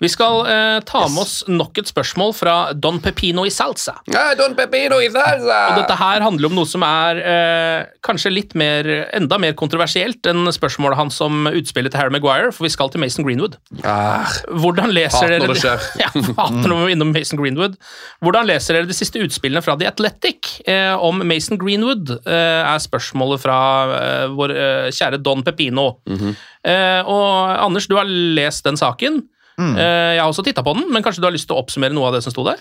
[0.00, 3.96] Vi skal eh, ta med oss nok et spørsmål fra Don Pepino i Salsa.
[4.12, 5.58] Ja, Don Pepino i salsa!
[5.72, 10.26] Og dette her handler om noe som er eh, kanskje litt mer, enda mer kontroversielt
[10.30, 13.56] enn spørsmålet hans om utspillet til Harry Maguire, for vi skal til Mason Greenwood.
[13.84, 15.88] Ah, Hvordan leser dere det skjer.
[16.00, 17.76] Ja, hater når vi innom Mason Greenwood.
[18.24, 22.14] Hvordan leser dere de siste utspillene fra The Athletic eh, om Mason Greenwood?
[22.24, 23.58] Eh, er spørsmålet fra
[23.96, 25.90] eh, vår eh, kjære Don Pepino.
[26.08, 26.32] Mhm.
[26.64, 29.22] eh, og Anders, du har lest den saken.
[29.60, 29.72] Mm.
[29.76, 31.96] Eh, jeg har også titta på den, men kanskje du har lyst til å oppsummere
[31.96, 32.60] noe av det som sto der?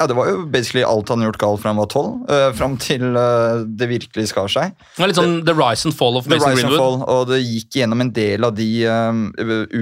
[0.00, 2.48] Ja, Det var jo basically alt han har gjort galt fra han var tolv, uh,
[2.56, 4.72] fram til uh, det virkelig skar seg.
[4.96, 7.28] Det var litt sånn The Rise and Fall of The rise rise and fall, og
[7.28, 9.12] det gikk gjennom en del av de uh,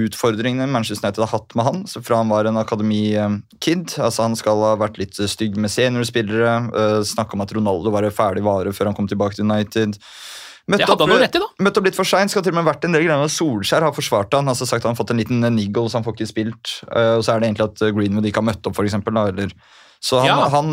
[0.01, 1.79] utfordringene Manchester United har hatt med han.
[1.89, 3.95] Så fra han var en akademi-kid.
[3.97, 6.57] altså Han skal ha vært litt stygg med seniorspillere.
[6.75, 9.95] Uh, Snakke om at Ronaldo var en ferdig vare før han kom tilbake til United.
[10.71, 11.49] Møtt Det hadde han noe rett i, da.
[11.67, 12.31] Møtt opp litt for seint.
[12.33, 14.47] Skal til og med vært en del greier Solskjær har forsvart han.
[14.51, 16.77] altså sagt Han har fått en liten niggle, så han får ikke spilt.
[16.87, 19.27] Uh, og så er det egentlig at Greenwood ikke har møtt opp, for eksempel, da,
[19.35, 19.53] eller
[20.01, 20.47] så han, Ja.
[20.49, 20.69] han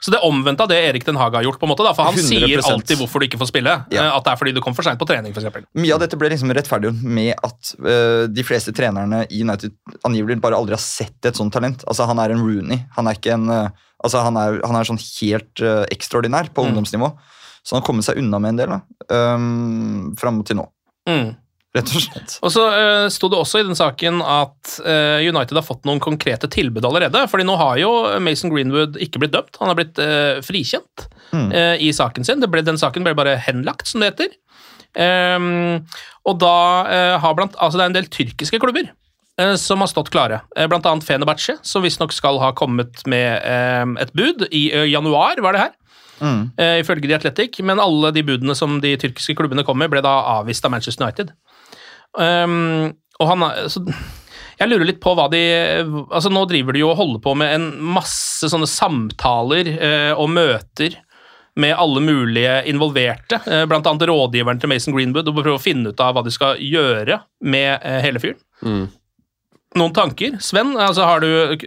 [0.00, 2.08] Så det omvendte av det Erik Den Haga har gjort, på en måte, da, for
[2.08, 2.30] han 100%.
[2.30, 3.74] sier alltid hvorfor du ikke får spille.
[3.92, 4.06] Ja.
[4.06, 5.66] eh, At det er fordi du kom for seint på trening, f.eks.
[5.76, 9.74] Mye av dette ble liksom rettferdiggjort med at uh, de fleste trenerne i United
[10.08, 11.84] angivelig bare aldri har sett et sånt talent.
[11.86, 12.80] Altså Han er en Rooney.
[12.96, 13.68] Han er ikke en uh,
[14.02, 16.72] altså Han er, han er sånn helt uh, ekstraordinær på Mm.
[16.72, 17.12] ungdomsnivå.
[17.70, 18.80] Så han har kommet seg unna med en del da
[19.14, 20.64] um, fram til nå,
[21.06, 21.28] Mm.
[21.76, 22.32] rett og slett.
[22.42, 26.02] Og så uh, sto det også i den saken at uh, United har fått noen
[26.02, 27.22] konkrete tilbud allerede.
[27.30, 31.52] fordi nå har jo Mason Greenwood ikke blitt dømt, han har blitt uh, frikjent Mm.
[31.54, 32.40] uh, i saken sin.
[32.42, 34.32] Det ble, den saken ble bare henlagt, som det heter.
[34.98, 35.84] Um,
[36.26, 38.88] og da har blant Altså, det er en del tyrkiske klubber
[39.56, 40.40] som har stått klare.
[40.68, 43.40] Blant annet Fenebache, som visstnok skal ha kommet med
[44.02, 45.70] et bud i januar, var det her.
[46.20, 46.50] Mm.
[46.60, 50.02] eh, ifølge The Athletic, men alle de budene som de tyrkiske klubbene kom med, ble
[50.04, 51.34] da avvist av Manchester United.
[52.18, 52.90] Um,
[53.20, 53.84] og han så,
[54.58, 55.38] Jeg lurer litt på hva de
[56.10, 60.32] altså Nå driver de jo og holder på med en masse sånne samtaler uh, og
[60.34, 60.96] møter
[61.60, 66.00] med alle mulige involverte, eh, annet rådgiveren til Mason Greenwood, og prøve å finne ut
[66.00, 68.38] av hva de skal gjøre med hele fyren.
[68.62, 68.84] Mm.
[69.80, 70.38] Noen tanker?
[70.40, 71.66] Sven, altså har du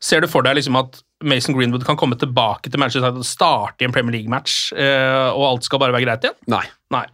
[0.00, 3.28] Ser du for deg liksom at Mason Greenwood kan komme tilbake til Manchester United og
[3.28, 6.38] starte i en Premier League-match, eh, og alt skal bare være greit igjen?
[6.52, 6.64] Nei.
[6.94, 7.04] Nei.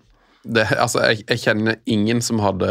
[0.46, 2.68] Det, altså, jeg, jeg kjenner ingen som hadde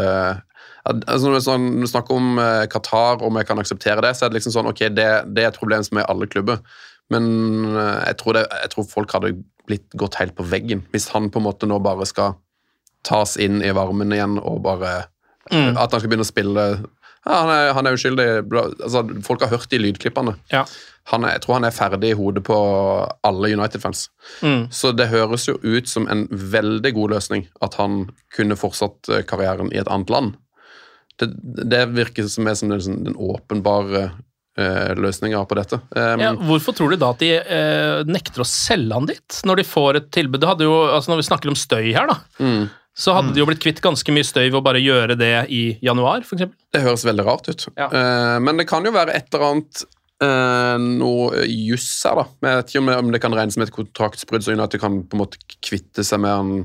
[0.88, 4.32] altså, Når sånn, du snakker om eh, Qatar, om jeg kan akseptere det, så er
[4.32, 6.62] det liksom sånn, ok, det, det er et problem som er i alle klubber.
[7.12, 7.28] Men
[7.74, 9.34] eh, jeg tror, det, jeg tror folk hadde
[9.68, 12.38] blitt gått helt på veggen hvis han på en måte nå bare skal
[13.06, 15.02] tas inn i varmen igjen og bare
[15.52, 15.76] Mm.
[15.78, 16.62] At han skal begynne å spille
[17.26, 18.26] ja, han, er, han er uskyldig.
[18.54, 20.36] Altså, folk har hørt de lydklippene.
[20.52, 20.62] Ja.
[21.10, 22.56] Han er, jeg tror han er ferdig i hodet på
[23.26, 24.08] alle United-fans.
[24.42, 24.68] Mm.
[24.74, 29.24] Så det høres jo ut som en veldig god løsning at han kunne fortsatt eh,
[29.26, 30.38] karrieren i et annet land.
[31.18, 31.30] Det,
[31.66, 34.08] det virker som er som den, den åpenbare
[34.58, 35.78] eh, løsninga på dette.
[35.94, 39.62] Um, Ja, hvorfor tror du da at de eh, nekter å selge han dit, når
[39.62, 40.42] de får et tilbud?
[40.42, 42.66] Det hadde jo, altså Når vi snakker om støy her, da, mm,
[42.96, 45.62] så hadde de jo blitt kvitt ganske mye støy ved å bare gjøre det i
[45.84, 46.48] januar, f.eks.
[46.72, 47.66] det høres veldig rart ut.
[47.76, 47.90] Ja.
[47.92, 49.82] Uh, men det kan jo være et eller annet
[50.24, 52.24] uh, noe juss her, da.
[52.48, 55.24] Jeg vet ikke om, det kan regnes som et kontraktsbrudd, at United kan på en
[55.26, 56.64] måte kvitte seg med en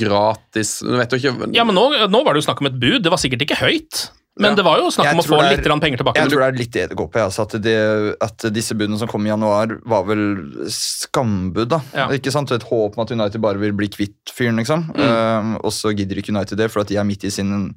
[0.00, 2.78] gratis Nå vet du ikke Ja, men nå, nå var det jo snakk om et
[2.80, 3.02] bud.
[3.04, 4.54] Det var sikkert ikke høyt, men Ja.
[4.58, 6.16] det var jo snakk Jeg om å få er- litt penger tilbake.
[6.18, 7.20] Jeg tror det er litt på.
[7.22, 11.68] Altså at, det, at disse budene som kom i januar, var vel skambud.
[11.68, 11.80] da.
[11.94, 12.08] Ja.
[12.08, 12.50] Ikke sant?
[12.50, 14.88] Et håp om at United bare vil bli kvitt fyren, liksom.
[14.94, 14.98] Mm.
[14.98, 17.74] Uh, og så gidder ikke United det, for at de er midt i sin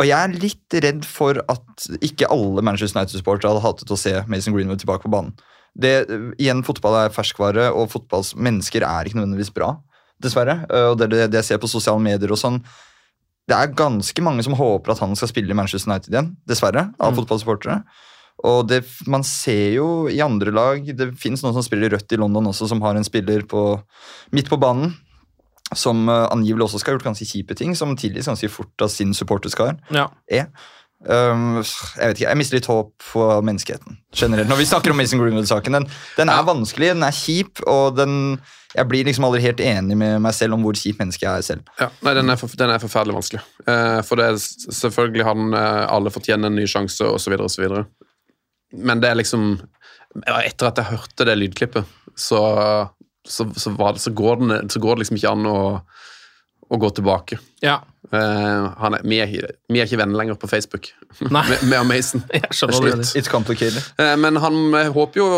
[0.00, 4.24] Og jeg er litt redd for at ikke alle Manchester United-supportere hadde hatet å se
[4.26, 5.34] Mason Greenwood tilbake på banen.
[5.76, 6.08] Det,
[6.40, 9.74] igjen, Fotball er ferskvare, og fotballmennesker er ikke nødvendigvis bra.
[10.22, 10.64] Dessverre.
[10.72, 12.62] Uh, Og det, det, det jeg ser på sosiale medier og sånn,
[13.50, 16.86] det er ganske mange som håper at han skal spille i Manchester United igjen, dessverre,
[17.02, 17.18] av Mm.
[17.18, 17.80] fotballsupportere.
[18.46, 22.16] Og det, man ser jo i andre lag Det fins noen som spiller rødt i
[22.16, 23.82] London også, som har en spiller på,
[24.32, 24.94] midt på banen.
[25.76, 28.88] Som uh, angivelig også skal ha gjort ganske kjipe ting, som tilgis ganske fort av
[28.90, 30.08] sin supporterskar Ja.
[30.30, 30.46] er.
[31.00, 31.62] Um,
[31.96, 34.50] jeg vet ikke, jeg mister litt håp for menneskeheten generelt.
[34.50, 35.86] Når vi snakker om Mason Greenwood-saken, den,
[36.18, 38.18] den er vanskelig, den er kjip, og den,
[38.74, 41.46] jeg blir liksom aldri helt enig med meg selv om hvor kjip menneske jeg er
[41.46, 41.72] selv.
[41.80, 43.40] Ja, nei, den er, for, den er forferdelig vanskelig.
[43.64, 47.80] Uh, for det er selvfølgelig har den, uh, alle fortjener en ny sjanse, osv., osv.
[48.76, 49.54] Men det er liksom
[50.10, 52.40] Etter at jeg hørte det lydklippet, så,
[53.22, 55.58] så, så, var det, så, går, den, så går det liksom ikke an å,
[56.70, 57.38] å gå tilbake.
[57.64, 57.80] Ja.
[58.10, 60.88] Uh, han er, vi, er, vi er ikke venner lenger på Facebook
[61.28, 61.44] Nei.
[61.50, 62.22] med, med Mason.
[63.30, 63.82] Complicated.
[64.00, 65.28] Eh, Men han håper jo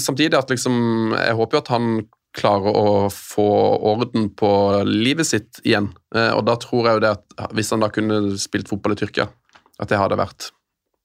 [0.00, 1.88] samtidig at liksom Jeg håper jo at han
[2.32, 3.44] klarer å få
[3.90, 4.48] orden på
[4.88, 5.90] livet sitt igjen.
[6.14, 9.00] Uh, Og da tror jeg jo det at hvis han da kunne spilt fotball i
[9.02, 9.28] Tyrkia,
[9.82, 10.48] at det hadde vært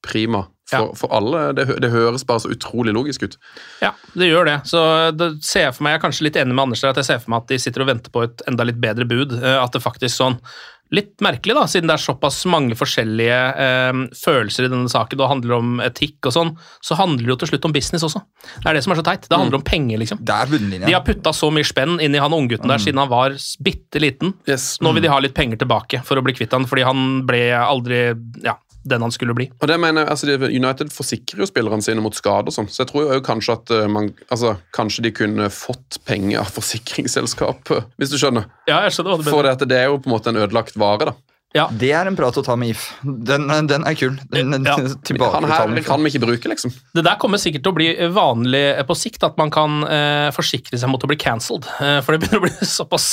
[0.04, 1.42] prima for, for alle.
[1.56, 3.36] Det, det høres bare så utrolig logisk ut.
[3.82, 4.56] Ja, det gjør det.
[4.68, 4.80] Så
[5.16, 7.08] det ser jeg for meg, jeg er kanskje litt enig med Anders der, at jeg
[7.10, 9.38] ser for meg at de sitter og venter på et enda litt bedre bud.
[9.42, 10.40] eh, At det faktisk sånn
[10.88, 15.20] Litt merkelig, da, siden det er såpass mange forskjellige eh, følelser i denne saken, og
[15.20, 18.22] det handler om etikk og sånn, så handler det jo til slutt om business også.
[18.62, 19.26] Det er det som er så teit.
[19.28, 20.22] Det handler om penger, liksom.
[20.24, 20.88] Det er bunnlinja.
[20.88, 24.00] De har putta så mye spenn inn i han unggutten der siden han var bitte
[24.00, 24.32] liten.
[24.48, 27.42] Nå vil de ha litt penger tilbake for å bli kvitt han, fordi han ble
[27.60, 28.00] aldri
[28.48, 28.56] ja,
[28.90, 29.48] den han skulle bli.
[29.60, 32.82] Og det mener jeg, altså United forsikrer jo spillerne sine mot skade og sånn, så
[32.84, 37.88] jeg tror jo kanskje at eh, man, altså, kanskje de kunne fått penger av forsikringsselskapet,
[38.00, 38.48] hvis du skjønner.
[38.70, 40.78] Ja, jeg skjønner hva du For det, det er jo på en måte en ødelagt
[40.80, 41.37] vare, da.
[41.56, 42.82] Det er en prat å ta med If.
[43.02, 44.18] Den, den er kul.
[44.28, 46.74] Den, Han her kan vi ikke bruke, liksom.
[46.92, 50.76] Det der kommer sikkert til å bli vanlig på sikt, at man kan eh, forsikre
[50.76, 51.64] seg mot å bli cancelled.
[51.80, 53.08] Eh, for det begynner å bli såpass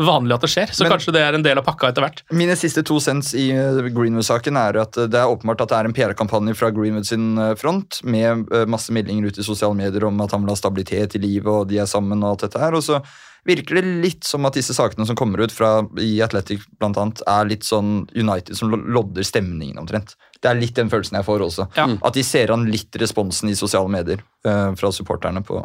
[0.00, 0.72] vanlig at det skjer.
[0.72, 2.24] Så Men- kanskje det er en del av pakka etter hvert.
[2.32, 5.82] Mine siste to cents i eh, Greenwood-saken er at eh, det er åpenbart at det
[5.82, 9.76] er en PR-kampanje fra Greenwood sin eh, front, med eh, masse meldinger ut i sosiale
[9.76, 12.48] medier om at han vil ha stabilitet i livet, og de er sammen og alt
[12.48, 12.72] dette her.
[12.80, 13.02] og så
[13.46, 17.22] virker det litt som at disse sakene som kommer ut fra i Athletic, blant annet,
[17.30, 20.16] er litt sånn United som lodder stemningen omtrent.
[20.42, 21.68] Det er litt den følelsen jeg får også.
[21.76, 25.62] At de ser an litt responsen i sosiale medier uh, fra supporterne på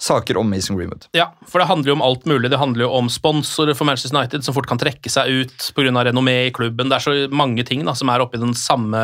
[0.00, 1.06] saker om Mason Greenwood.
[1.16, 2.50] Ja, for det handler jo om alt mulig.
[2.50, 5.92] Det handler jo om sponsorer for Manchester United som fort kan trekke seg ut pga.
[6.10, 6.88] renommé i klubben.
[6.90, 9.00] Det er så mange ting da, som er oppi den samme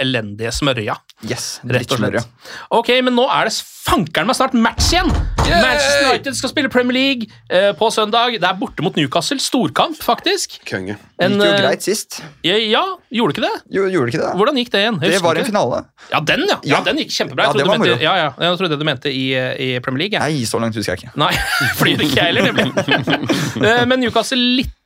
[0.00, 0.98] elendige smørja.
[1.28, 2.30] Yes, Rett og slett.
[2.72, 5.10] Ok, men nå er det fankeren meg snart match igjen!
[5.50, 8.36] Manchester United skal spille Premier League eh, på søndag.
[8.38, 9.40] Det er borte mot Newcastle.
[9.42, 10.60] Storkamp, faktisk.
[10.68, 10.96] Konge.
[11.20, 12.20] En, Gikk jo eh, greit sist.
[12.46, 13.52] Ja, ja, gjorde ikke det?
[13.74, 14.30] Jo, gjorde ikke det?
[14.38, 15.00] Hvordan gikk det igjen?
[15.02, 15.82] Det var en finale.
[16.12, 16.58] Ja, den, ja.
[16.70, 16.82] ja.
[16.86, 17.48] Den gikk kjempebra.
[17.50, 18.30] Ja, det var du mente, ja, ja.
[18.46, 20.09] jeg trodde du mente i, i Premier League.
[20.18, 20.34] Jeg.
[20.40, 21.12] Nei, så langt husker jeg ikke.
[21.20, 21.30] Nei,
[21.78, 23.24] fordi det ikke jeg heller, nemlig.
[23.70, 24.76] Eh, Men Newcastle litt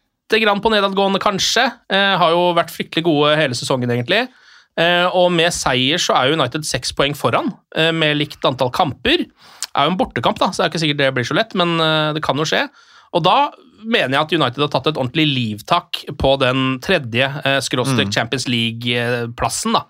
[0.43, 1.65] grann på nedadgående, kanskje.
[1.93, 4.25] Eh, Har jo vært fryktelig gode hele sesongen, egentlig.
[4.77, 7.53] Eh, Og med seier så er United seks poeng foran,
[7.95, 9.23] med likt antall kamper.
[9.25, 11.55] Det er jo en bortekamp, da, så det er ikke sikkert det blir så lett,
[11.59, 11.77] men
[12.15, 12.65] det kan jo skje.
[13.15, 13.51] Og da
[13.85, 18.15] mener jeg at United har tatt et ordentlig livtak på den tredje eh, skråstrek Mm.
[18.15, 19.85] Champions League-plassen, da.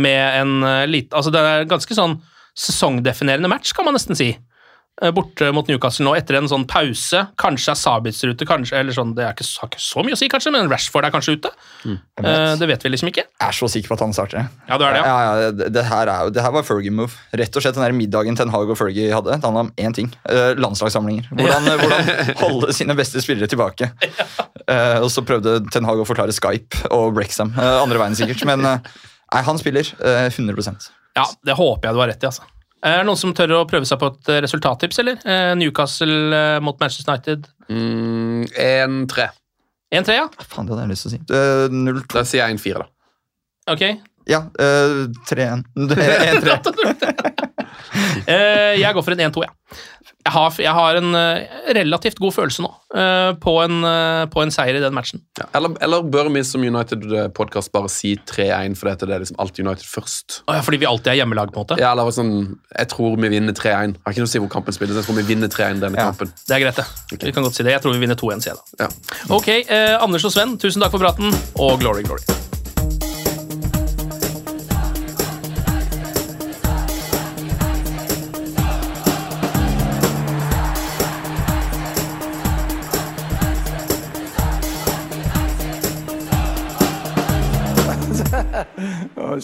[0.00, 2.18] Med en eh, lite Altså, det er ganske sånn
[2.58, 4.32] sesongdefinerende match, kan man nesten si.
[5.00, 7.22] Eh, Borte mot Newcastle nå etter en sånn pause.
[7.40, 10.18] Kanskje er Sabits ute, kanskje, eller sånn, det er ikke, har ikke så mye å
[10.20, 11.50] si, kanskje, men Rashford er kanskje ute.
[11.86, 13.24] Eh, Det vet vi liksom ikke.
[13.24, 14.48] Jeg er så sikker på at han starter.
[14.68, 15.06] Ja, det, er det, ja.
[15.08, 17.16] ja, ja det, det, her er, jo- det her var Fergie-move.
[17.40, 19.32] Rett og slett den der middagen Ten Hag og Fergie hadde.
[19.40, 20.12] Det handla om én ting.
[20.28, 21.30] eh, landslagssamlinger.
[21.32, 23.90] Hvordan, hvordan holde sine beste spillere tilbake.
[24.70, 27.48] Eh, og så prøvde Ten Hag å forklare Skype og Brexham.
[27.58, 28.44] andre veien sikkert.
[28.46, 30.84] Men nei, han spiller eh, 100%
[31.16, 32.44] Ja, det håper jeg du har rett i, altså.
[32.80, 35.18] Er det noen som tør å prøve seg på et eh, resultattips, eller?
[35.28, 37.50] Eh, Newcastle eh, mot Manchester United.
[37.68, 39.26] Mm, 1-3.
[39.92, 40.28] 1-3, ja?
[40.46, 41.20] Faen, det hadde jeg lyst til å si.
[41.28, 42.06] Uh, 0-2.
[42.14, 42.86] Da sier jeg 1-4, da.
[43.74, 43.84] Ok.
[44.30, 45.64] Ja, uh, 3-1.
[45.76, 46.56] 1-3.
[48.30, 49.52] uh, jeg går for en 1-2, ja.
[50.30, 54.44] Jeg har, jeg har en eh, relativt god følelse nå uh, på, en, uh, på
[54.44, 55.24] en seier i den matchen.
[55.40, 59.66] Ja, eller, eller bør vi som United-podkast bare si 3-1 fordi det er liksom alltid
[59.66, 60.40] United først?
[60.46, 61.80] Å ja, fordi vi alltid er hjemmelag, på en måte?
[61.82, 62.36] Ja, eller sånn,
[62.76, 63.96] Jeg tror vi vinner 3-1.
[64.04, 65.00] Har ikke noe å si hvor kampen spilles.
[65.00, 66.30] Jeg tror vi vinner 3-1 denne kampen.
[66.46, 67.18] Det er greit, det.
[67.26, 67.74] Vi kan godt si det.
[67.74, 68.86] Jeg tror vi vinner 2-1, sier jeg da.
[68.86, 69.18] Ja.
[69.34, 72.49] Ok, uh, Anders og Sven, tusen takk for praten, og glory, glory.